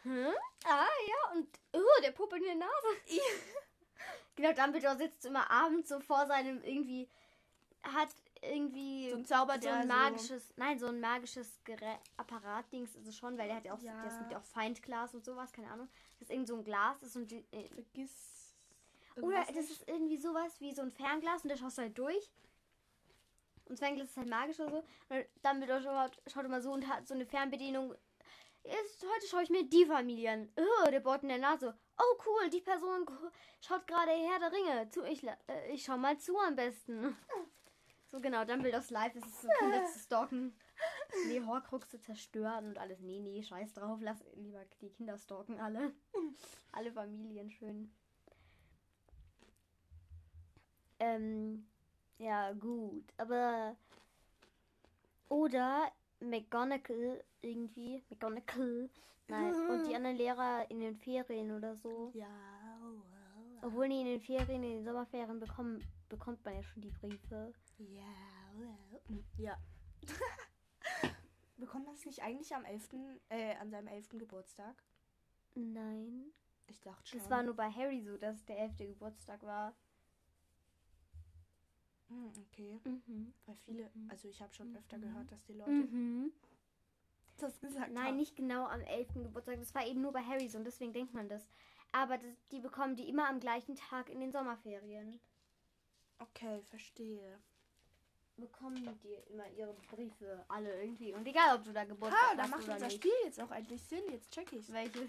so, 0.03 0.09
hm? 0.09 0.33
Ah, 0.65 0.85
ja, 1.07 1.31
und, 1.33 1.47
oh, 1.73 2.01
der 2.03 2.11
Puppe 2.11 2.37
in 2.37 2.43
der 2.43 2.55
Nase. 2.55 2.87
genau, 4.35 4.53
Dumbledore 4.53 4.97
sitzt 4.97 5.25
immer 5.25 5.49
abends 5.49 5.89
so 5.89 5.99
vor 5.99 6.25
seinem 6.27 6.61
irgendwie, 6.63 7.07
hat 7.83 8.09
irgendwie 8.41 9.09
So 9.09 9.17
ein 9.17 9.25
Zauber, 9.25 9.57
so 9.61 9.69
ein 9.69 9.83
so- 9.83 9.87
magisches, 9.93 10.53
nein, 10.57 10.77
so 10.79 10.87
ein 10.87 10.99
magisches 10.99 11.59
Gerät, 11.63 11.99
Apparat-Dings 12.17 12.95
ist 12.95 13.07
es 13.07 13.17
schon, 13.17 13.37
weil 13.37 13.47
der 13.47 13.57
hat 13.57 13.65
ja 13.65 13.73
auch, 13.73 13.81
Ja. 13.81 14.03
das 14.03 14.19
mit 14.19 14.31
ja 14.31 14.39
auch 14.39 14.43
Feindglas 14.43 15.13
und 15.13 15.23
sowas, 15.23 15.51
keine 15.53 15.71
Ahnung. 15.71 15.87
Das 16.19 16.23
ist 16.27 16.31
irgend 16.31 16.47
so 16.47 16.55
ein 16.55 16.63
Glas 16.63 17.01
ist 17.01 17.15
und 17.15 17.31
die, 17.31 17.45
äh, 17.51 17.69
Vergiss. 17.69 18.55
oder 19.21 19.45
das 19.45 19.69
ist 19.69 19.87
irgendwie 19.87 20.17
sowas 20.17 20.59
wie 20.59 20.73
so 20.73 20.81
ein 20.81 20.91
Fernglas 20.91 21.43
und 21.43 21.49
da 21.51 21.57
schaust 21.57 21.77
du 21.77 21.83
halt 21.83 21.97
durch. 21.97 22.29
Und 23.65 23.71
das 23.71 23.79
Fernglas 23.79 24.09
ist 24.09 24.17
halt 24.17 24.27
magisch 24.27 24.59
oder 24.59 24.71
so. 24.71 24.83
Und 25.09 25.25
dann 25.41 25.61
wird 25.65 25.83
schaut, 25.83 26.21
schaut 26.27 26.43
immer 26.45 26.61
so 26.61 26.71
und 26.73 26.85
hat 26.87 27.07
so 27.07 27.13
eine 27.13 27.25
Fernbedienung. 27.25 27.95
Jetzt, 28.63 29.03
heute 29.03 29.27
schaue 29.27 29.43
ich 29.43 29.49
mir 29.49 29.67
die 29.67 29.85
Familie 29.85 30.31
an. 30.31 30.49
Oh, 30.57 30.89
der 30.89 31.01
Bord 31.01 31.23
in 31.23 31.29
der 31.29 31.37
Nase. 31.37 31.77
Oh, 31.97 32.21
cool, 32.25 32.49
die 32.49 32.61
Person 32.61 33.05
schaut 33.59 33.85
gerade 33.87 34.11
Herr 34.11 34.39
der 34.39 34.51
Ringe. 34.51 34.89
Zu, 34.89 35.03
ich, 35.03 35.23
äh, 35.23 35.71
ich 35.71 35.83
schau 35.83 35.97
mal 35.97 36.17
zu 36.17 36.37
am 36.37 36.55
besten. 36.55 37.15
So 38.13 38.19
genau, 38.21 38.45
dann 38.45 38.61
Bild 38.61 38.75
aus 38.75 38.91
Live 38.91 39.15
ist 39.15 39.25
es 39.25 39.41
so 39.41 39.47
Kinder 39.59 39.85
zu 39.85 39.97
stalken. 39.97 40.55
Nee, 41.27 41.41
Horcruxe 41.41 41.99
zerstören 41.99 42.67
und 42.67 42.77
alles. 42.77 42.99
Nee, 42.99 43.19
nee, 43.19 43.41
scheiß 43.41 43.73
drauf. 43.73 43.99
Lass 44.01 44.23
lieber 44.35 44.63
die 44.81 44.91
Kinder 44.91 45.17
stalken 45.17 45.59
alle. 45.59 45.93
alle 46.71 46.91
Familien 46.91 47.49
schön. 47.49 47.91
Ähm, 50.99 51.67
ja, 52.19 52.53
gut. 52.53 53.11
Aber. 53.17 53.75
Oder 55.27 55.91
McGonagall 56.23 57.23
irgendwie. 57.41 58.03
McGonagall. 58.09 58.89
Nein. 59.27 59.53
Und 59.69 59.87
die 59.87 59.95
anderen 59.95 60.17
Lehrer 60.17 60.69
in 60.69 60.79
den 60.79 60.95
Ferien 60.95 61.51
oder 61.51 61.75
so. 61.75 62.11
Ja, 62.13 62.27
well, 62.83 63.59
Obwohl 63.61 63.89
die 63.89 64.01
in 64.01 64.07
den 64.07 64.21
Ferien, 64.21 64.63
in 64.63 64.77
den 64.77 64.83
Sommerferien 64.83 65.39
bekommen, 65.39 65.83
bekommt 66.09 66.43
man 66.45 66.55
ja 66.55 66.63
schon 66.63 66.81
die 66.81 66.91
Briefe. 66.91 67.53
ja. 67.77 68.03
Ja. 69.37 69.57
Bekommt 71.57 71.85
man 71.85 71.95
es 71.95 72.05
nicht 72.05 72.21
eigentlich 72.21 72.53
am 72.53 72.65
11., 72.65 72.89
äh, 73.29 73.55
an 73.55 73.69
seinem 73.69 73.87
11. 73.87 74.09
Geburtstag? 74.19 74.75
Nein. 75.55 76.33
Ich 76.67 76.81
dachte 76.81 77.07
schon. 77.07 77.19
Das 77.19 77.29
war 77.29 77.43
nur 77.43 77.55
bei 77.55 77.69
Harry 77.69 78.01
so, 78.01 78.17
dass 78.17 78.37
es 78.37 78.45
der 78.45 78.57
11. 78.59 78.77
Geburtstag 78.79 79.43
war. 79.43 79.73
Hm, 82.13 82.31
okay. 82.51 82.79
Mhm. 82.85 83.33
Weil 83.45 83.55
viele, 83.65 83.89
also 84.09 84.27
ich 84.27 84.41
habe 84.41 84.53
schon 84.53 84.75
öfter 84.75 84.97
Mhm. 84.97 85.01
gehört, 85.01 85.31
dass 85.31 85.43
die 85.45 85.53
Leute 85.53 85.71
Mhm. 85.71 86.31
das 87.37 87.59
gesagt 87.59 87.91
Nein, 87.91 88.07
haben. 88.09 88.17
nicht 88.17 88.35
genau 88.35 88.65
am 88.67 88.81
11. 88.81 89.23
Geburtstag. 89.23 89.59
Das 89.59 89.73
war 89.75 89.85
eben 89.85 90.01
nur 90.01 90.11
bei 90.13 90.21
Harry 90.23 90.47
so 90.47 90.57
und 90.59 90.63
deswegen 90.65 90.93
denkt 90.93 91.13
man 91.13 91.27
das. 91.27 91.47
Aber 91.91 92.17
das, 92.17 92.27
die 92.51 92.59
bekommen 92.59 92.95
die 92.95 93.07
immer 93.09 93.27
am 93.29 93.39
gleichen 93.39 93.75
Tag 93.75 94.09
in 94.09 94.19
den 94.19 94.31
Sommerferien. 94.31 95.19
Okay, 96.19 96.61
verstehe. 96.69 97.39
Bekommen 98.37 98.97
die 99.03 99.13
immer 99.31 99.47
ihre 99.51 99.73
Briefe 99.73 100.43
alle 100.47 100.81
irgendwie. 100.81 101.13
Und 101.13 101.27
egal, 101.27 101.55
ob 101.57 101.63
du 101.65 101.71
da 101.73 101.83
Geburtstag 101.83 102.35
da 102.35 102.43
hast 102.43 102.49
macht 102.51 102.63
oder 102.63 102.73
unser 102.73 102.85
nicht. 102.87 102.95
Spiel 102.97 103.11
jetzt 103.25 103.39
auch 103.39 103.51
endlich 103.51 103.81
Sinn. 103.83 104.03
Jetzt 104.09 104.31
check 104.31 104.51
ich's. 104.53 104.71
Welche? 104.71 105.07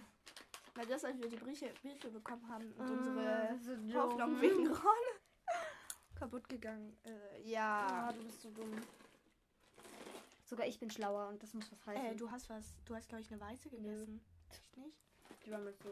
Weil 0.74 0.86
das, 0.86 1.04
als 1.04 1.18
wir 1.18 1.28
die 1.28 1.36
Briefe, 1.36 1.70
Briefe 1.80 2.10
bekommen 2.10 2.46
haben 2.48 2.70
und 2.72 2.80
Ah, 2.86 3.48
unsere. 3.54 3.94
Hoffnung 4.02 4.40
wegen 4.42 4.66
Ron 4.66 5.06
kaputt 6.14 6.48
gegangen. 6.48 6.96
Äh, 7.04 7.10
Ah, 7.10 7.38
ja. 7.44 8.12
du 8.12 8.22
bist 8.24 8.42
so 8.42 8.50
dumm. 8.50 8.72
Sogar 10.44 10.66
ich 10.66 10.78
bin 10.78 10.90
schlauer 10.90 11.28
und 11.28 11.42
das 11.42 11.54
muss 11.54 11.70
was 11.72 11.86
heißen. 11.86 12.04
Äh, 12.06 12.16
du 12.16 12.30
hast 12.30 12.48
was, 12.50 12.74
du 12.84 12.94
hast 12.94 13.08
glaube 13.08 13.22
ich 13.22 13.30
eine 13.32 13.40
weiße 13.40 13.70
gegessen. 13.70 14.20
Echt 14.50 14.76
nicht? 14.76 14.96
Die 15.44 15.50
war 15.50 15.58
mit 15.58 15.78
so. 15.82 15.90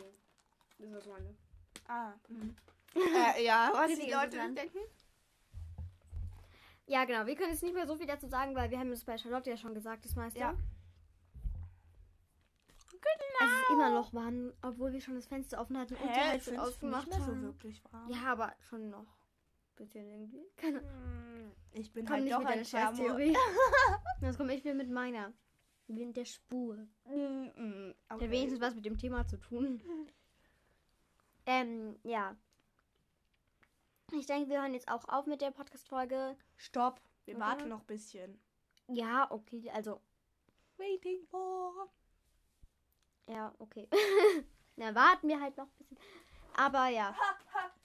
Das 0.79 0.89
ist 0.89 0.95
was 0.95 1.07
meine. 1.07 1.35
Ah. 1.89 2.13
Mhm. 2.29 2.55
äh, 3.37 3.45
ja, 3.45 3.71
was 3.75 3.99
die 3.99 4.11
Leute 4.11 4.37
denken? 4.55 4.79
Ja, 6.87 7.05
genau. 7.05 7.25
Wir 7.27 7.35
können 7.37 7.51
jetzt 7.53 7.63
nicht 7.63 7.75
mehr 7.75 7.87
so 7.87 7.97
viel 7.97 8.07
dazu 8.07 8.27
sagen, 8.29 8.55
weil 8.55 8.71
wir 8.71 8.79
haben 8.79 8.91
es 8.93 9.05
bei 9.05 9.17
Charlotte 9.17 9.49
ja 9.51 9.57
schon 9.57 9.73
gesagt, 9.75 10.05
das 10.05 10.15
meiste. 10.15 10.39
Ja. 10.41 10.55
Es 13.41 13.49
ist 13.51 13.71
immer 13.71 13.91
noch 13.91 14.13
warm, 14.15 14.53
obwohl 14.63 14.93
wir 14.93 15.01
schon 15.01 15.17
das 15.17 15.27
Fenster 15.27 15.61
offen 15.61 15.77
hatten 15.77 15.95
und 15.95 16.03
die 16.05 16.09
Hä, 16.09 16.31
Heizung 16.33 16.59
ausgemacht 16.61 17.07
nicht 17.09 17.19
mehr 17.19 17.27
so 17.27 17.33
haben. 17.33 17.43
wirklich 17.43 17.83
warm. 17.91 18.09
Ja, 18.11 18.25
aber 18.33 18.55
schon 18.61 18.89
noch. 18.91 19.07
Bisschen 19.83 20.09
irgendwie. 20.09 20.47
Keine 20.57 20.81
Hm, 20.81 21.53
Ich 21.73 21.93
bin 21.93 22.05
Komm 22.07 22.15
halt 22.15 22.25
nicht 22.25 22.35
doch 22.35 22.39
mit 22.41 22.49
ein. 22.49 22.65
Scheißtheorie. 22.65 23.37
Jetzt 24.21 24.37
komme 24.39 24.55
ich 24.55 24.63
wieder 24.65 24.75
mit 24.75 24.89
meiner. 24.91 25.33
Wind 25.89 26.17
der 26.17 26.25
Spur. 26.25 26.77
Mm, 27.05 27.47
mm, 27.57 27.95
Hat 28.09 28.17
okay. 28.17 28.31
wenigstens 28.31 28.61
was 28.61 28.75
mit 28.77 28.85
dem 28.85 28.97
Thema 28.97 29.27
zu 29.27 29.37
tun. 29.39 29.83
ähm, 31.47 31.99
ja. 32.05 32.37
Ich 34.13 34.27
denke, 34.27 34.49
wir 34.51 34.61
hören 34.61 34.75
jetzt 34.75 34.89
auch 34.89 35.09
auf 35.09 35.27
mit 35.27 35.41
der 35.41 35.51
Podcast-Folge. 35.51 36.37
Stopp. 36.57 37.01
Wir 37.25 37.35
Okay. 37.35 37.45
warten 37.45 37.69
noch 37.69 37.81
ein 37.81 37.87
bisschen. 37.87 38.41
Ja, 38.89 39.29
okay, 39.31 39.69
also, 39.75 40.01
Waiting 40.77 41.25
for. 41.27 41.91
ja, 43.27 43.53
okay. 43.59 43.89
Na, 44.77 44.95
warten 44.95 45.29
wir 45.29 45.41
halt 45.41 45.57
noch 45.57 45.67
ein 45.67 45.77
bisschen. 45.79 45.99
Aber 46.57 46.89
ja. 46.89 47.15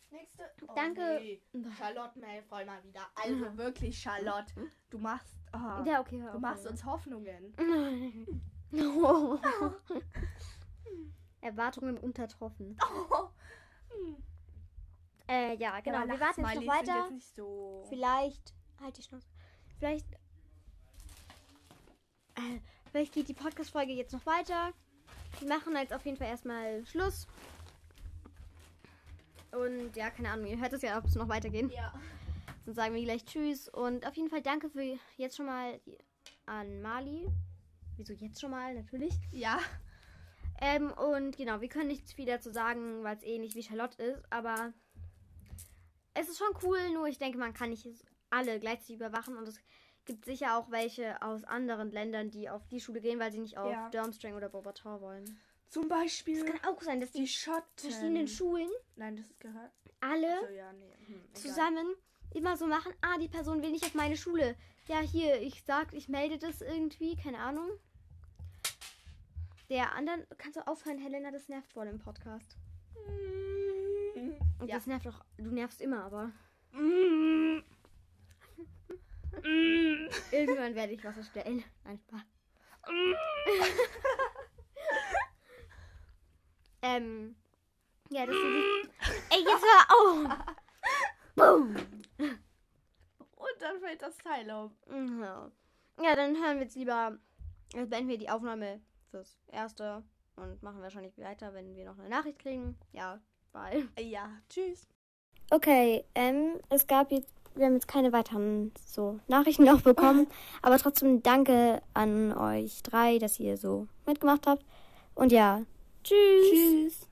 Nächste. 0.10 0.44
Oh, 0.68 0.74
Danke. 0.76 1.20
Nee. 1.20 1.42
Charlotte 1.78 2.18
Malfoy 2.20 2.66
mal 2.66 2.84
wieder. 2.84 3.02
Also 3.16 3.58
wirklich, 3.58 4.00
Charlotte. 4.00 4.54
Du 4.90 4.98
machst. 5.00 5.38
ah, 5.52 5.84
Ja, 5.86 6.00
okay, 6.00 6.24
Du 6.32 6.40
machst 6.40 6.66
uns 6.66 6.84
Hoffnungen. 6.86 7.54
Erwartungen 11.42 11.98
untertroffen. 11.98 12.78
Oh. 13.12 13.30
Äh, 15.30 15.58
ja, 15.58 15.78
genau. 15.82 15.98
Aber 15.98 16.08
wir 16.08 16.20
warten 16.22 16.40
jetzt 16.46 16.56
noch 16.56 16.68
weiter. 16.68 17.10
Jetzt 17.12 17.36
so. 17.36 17.84
Vielleicht. 17.90 18.54
Halt 18.80 18.98
die 18.98 19.02
Schnauze. 19.04 19.28
Vielleicht. 19.78 20.10
Äh, 22.36 22.62
vielleicht 22.90 23.14
geht 23.14 23.28
die 23.28 23.34
Podcast-Folge 23.34 23.92
jetzt 23.92 24.14
noch 24.14 24.26
weiter. 24.26 24.72
Wir 25.40 25.50
machen 25.50 25.76
jetzt 25.76 25.92
auf 25.92 26.06
jeden 26.06 26.16
Fall 26.16 26.28
erstmal 26.28 26.86
Schluss. 26.86 27.28
Und 29.58 29.96
ja, 29.96 30.10
keine 30.10 30.32
Ahnung, 30.32 30.48
ihr 30.48 30.60
hört 30.60 30.74
es 30.74 30.82
ja, 30.82 30.98
ob 30.98 31.06
es 31.06 31.16
noch 31.16 31.30
weitergeht. 31.30 31.72
Ja. 31.72 31.94
Dann 32.66 32.76
sagen 32.76 32.96
wir 32.96 33.04
gleich 33.04 33.26
Tschüss. 33.26 33.70
Und 33.70 34.06
auf 34.06 34.16
jeden 34.16 34.30
Fall 34.30 34.42
danke 34.42 34.70
für 34.70 34.98
jetzt 35.16 35.38
schon 35.38 35.46
mal 35.46 35.80
an 36.46 36.82
Mali. 36.82 37.28
Wieso 37.96 38.14
jetzt 38.14 38.40
schon 38.42 38.52
mal? 38.52 38.74
Natürlich. 38.76 39.14
Ja. 39.32 39.60
Ähm, 40.60 40.92
und 40.92 41.38
genau, 41.38 41.62
wir 41.62 41.70
können 41.70 41.88
nichts 41.88 42.14
viel 42.14 42.26
dazu 42.26 42.52
sagen, 42.52 43.04
weil 43.04 43.16
es 43.16 43.24
ähnlich 43.24 43.56
wie 43.56 43.64
Charlotte 43.64 44.02
ist, 44.02 44.24
aber 44.32 44.74
es 46.16 46.30
ist 46.30 46.40
schon 46.40 46.48
cool, 46.64 46.80
nur 46.94 47.08
ich 47.08 47.20
denke, 47.20 47.38
man 47.38 47.54
kann 47.54 47.70
nicht 47.70 47.88
alle 48.32 48.60
gleichzeitig 48.60 48.96
überwachen 48.96 49.38
und 49.38 49.48
es 49.48 49.60
gibt 50.06 50.26
sicher 50.26 50.58
auch 50.58 50.72
welche 50.72 51.22
aus 51.22 51.44
anderen 51.44 51.92
Ländern, 51.92 52.32
die 52.32 52.50
auf 52.50 52.68
die 52.70 52.80
Schule 52.80 53.02
gehen, 53.02 53.20
weil 53.20 53.32
sie 53.32 53.38
nicht 53.40 53.58
auf 53.58 53.72
Ja. 53.72 53.90
Durmstrang 53.90 54.34
oder 54.34 54.50
Bobator 54.50 55.00
wollen. 55.00 55.40
Zum 55.70 55.88
Beispiel 55.90 56.38
Es 56.40 56.46
kann 56.46 56.60
auch 56.74 56.82
sein, 56.82 57.00
dass 57.02 57.12
die 57.12 57.20
die 57.22 57.28
Schotten. 57.28 57.64
verschiedenen 57.76 58.28
Schulen 58.28 58.70
Nein, 58.96 59.18
das 59.18 59.28
gehört. 59.40 59.72
alle 60.00 60.40
So, 60.48 60.54
ja, 60.54 60.72
nee. 60.74 60.94
Hm, 61.08 61.34
zusammen 61.34 61.96
immer 62.34 62.56
so 62.58 62.68
machen, 62.68 62.94
ah, 63.02 63.18
die 63.18 63.28
Person 63.28 63.62
will 63.62 63.72
nicht 63.72 63.84
auf 63.86 63.94
meine 63.94 64.16
Schule. 64.18 64.56
Ja, 64.88 65.00
hier, 65.00 65.42
ich 65.42 65.64
sag, 65.64 65.94
ich 65.94 66.08
melde 66.08 66.38
das 66.38 66.62
irgendwie, 66.62 67.16
keine 67.18 67.40
Ahnung. 67.40 67.70
Der 69.70 69.94
anderen, 69.94 70.26
kannst 70.38 70.56
du 70.58 70.66
aufhören, 70.68 70.98
Helena, 70.98 71.32
das 71.32 71.50
nervt 71.50 71.72
voll 71.74 71.88
im 71.88 72.00
Podcast. 72.00 72.56
Und 74.60 74.68
Ja. 74.68 74.76
das 74.76 74.88
nervt 74.88 75.06
doch, 75.06 75.24
du 75.38 75.52
nervst 75.52 75.82
immer, 75.82 76.04
aber. 76.06 76.32
Mm. 76.72 77.62
irgendwann 80.32 80.74
werde 80.76 80.94
ich 80.94 81.04
was 81.04 81.18
erstellen. 81.18 81.64
Nein, 81.84 82.00
Spaß. 82.00 82.22
ähm, 86.82 87.36
ja, 88.10 88.26
das 88.26 88.36
ist 88.36 88.90
Ey, 89.30 89.40
jetzt 89.40 89.64
hör 89.64 89.96
auf! 89.96 90.38
Boom! 91.36 91.76
Und 93.36 93.62
dann 93.62 93.80
fällt 93.80 94.02
das 94.02 94.18
Teil 94.18 94.50
um. 94.52 95.22
Ja. 95.22 95.52
ja, 96.02 96.16
dann 96.16 96.36
hören 96.36 96.58
wir 96.58 96.64
jetzt 96.64 96.76
lieber, 96.76 97.18
äh, 97.74 97.86
beenden 97.86 98.10
wir 98.10 98.18
die 98.18 98.30
Aufnahme 98.30 98.82
fürs 99.12 99.38
Erste 99.52 100.04
und 100.36 100.62
machen 100.64 100.82
wahrscheinlich 100.82 101.18
weiter, 101.18 101.54
wenn 101.54 101.76
wir 101.76 101.86
noch 101.86 102.00
eine 102.00 102.10
Nachricht 102.10 102.40
kriegen. 102.40 102.78
Ja, 102.92 103.20
bye. 103.52 103.88
Ja, 104.00 104.30
tschüss. 104.50 104.88
Okay, 105.50 106.04
ähm, 106.16 106.60
es 106.70 106.88
gab 106.88 107.12
jetzt, 107.12 107.34
wir 107.56 107.66
haben 107.66 107.74
jetzt 107.74 107.88
keine 107.88 108.12
weiteren 108.12 108.74
so 108.86 109.20
Nachrichten 109.28 109.64
noch 109.64 109.82
bekommen, 109.82 110.28
aber 110.62 110.78
trotzdem 110.78 111.24
danke 111.24 111.82
an 111.94 112.34
euch 112.38 112.84
drei, 112.84 113.18
dass 113.18 113.40
ihr 113.40 113.58
so 113.58 113.88
mitgemacht 114.06 114.46
habt. 114.48 114.66
Und 115.16 115.32
ja, 115.32 115.64
tschüss. 116.04 116.52
Tschüss. 116.52 117.08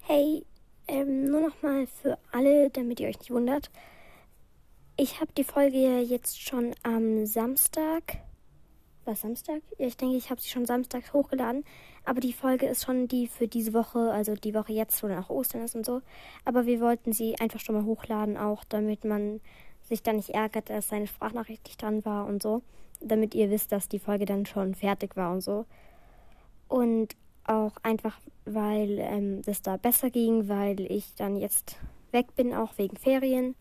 Hey, 0.00 0.44
ähm, 0.86 1.26
nur 1.26 1.40
noch 1.40 1.62
mal 1.62 1.86
für 1.86 2.18
alle, 2.32 2.70
damit 2.70 2.98
ihr 2.98 3.08
euch 3.08 3.18
nicht 3.18 3.30
wundert. 3.30 3.70
Ich 4.96 5.20
habe 5.20 5.30
die 5.36 5.44
Folge 5.44 6.00
jetzt 6.00 6.42
schon 6.42 6.74
am 6.82 7.26
Samstag. 7.26 8.02
Was 9.04 9.20
Samstag? 9.20 9.62
Ja, 9.78 9.86
ich 9.86 9.96
denke, 9.96 10.16
ich 10.16 10.30
habe 10.30 10.40
sie 10.40 10.48
schon 10.48 10.66
samstags 10.66 11.12
hochgeladen. 11.12 11.64
Aber 12.04 12.20
die 12.20 12.32
Folge 12.32 12.66
ist 12.66 12.84
schon 12.84 13.06
die 13.06 13.26
für 13.26 13.46
diese 13.46 13.74
Woche, 13.74 14.10
also 14.10 14.34
die 14.34 14.54
Woche 14.54 14.72
jetzt, 14.72 15.02
wo 15.02 15.08
dann 15.08 15.22
auch 15.22 15.30
Ostern 15.30 15.62
ist 15.62 15.76
und 15.76 15.84
so. 15.84 16.00
Aber 16.44 16.66
wir 16.66 16.80
wollten 16.80 17.12
sie 17.12 17.38
einfach 17.38 17.60
schon 17.60 17.74
mal 17.74 17.84
hochladen, 17.84 18.36
auch 18.36 18.64
damit 18.64 19.04
man 19.04 19.40
sich 19.82 20.02
dann 20.02 20.16
nicht 20.16 20.30
ärgert, 20.30 20.70
dass 20.70 20.88
seine 20.88 21.06
Sprachnachricht 21.06 21.64
nicht 21.64 21.80
dran 21.80 22.04
war 22.04 22.26
und 22.26 22.42
so. 22.42 22.62
Damit 23.00 23.34
ihr 23.34 23.50
wisst, 23.50 23.72
dass 23.72 23.88
die 23.88 23.98
Folge 23.98 24.24
dann 24.24 24.46
schon 24.46 24.74
fertig 24.74 25.16
war 25.16 25.32
und 25.32 25.42
so. 25.42 25.66
Und 26.66 27.14
auch 27.48 27.72
einfach, 27.82 28.18
weil 28.44 28.98
ähm, 29.00 29.42
das 29.42 29.62
da 29.62 29.76
besser 29.76 30.10
ging, 30.10 30.48
weil 30.48 30.80
ich 30.80 31.14
dann 31.14 31.36
jetzt 31.36 31.76
weg 32.12 32.34
bin, 32.36 32.54
auch 32.54 32.76
wegen 32.76 32.96
Ferien. 32.96 33.54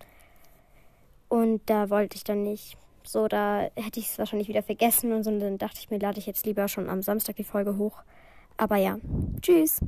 Und 1.30 1.62
da 1.65 1.89
wollte 1.89 2.15
ich 2.15 2.23
dann 2.23 2.43
nicht 2.43 2.78
so, 3.04 3.28
da 3.28 3.69
hätte 3.76 4.00
ich 4.00 4.10
es 4.10 4.19
wahrscheinlich 4.19 4.47
wieder 4.47 4.63
vergessen 4.63 5.13
und 5.13 5.23
so. 5.23 5.32
Und 5.32 5.39
dann 5.39 5.58
dachte 5.58 5.80
ich 5.80 5.89
mir, 5.89 6.00
lade 6.00 6.19
ich 6.19 6.26
jetzt 6.26 6.45
lieber 6.45 6.67
schon 6.67 6.89
am 6.89 7.02
Samstag 7.02 7.36
die 7.38 7.43
Folge 7.43 7.78
hoch. 7.78 8.04
Aber 8.58 8.78
ja, 8.78 8.97
tschüss. 9.41 9.80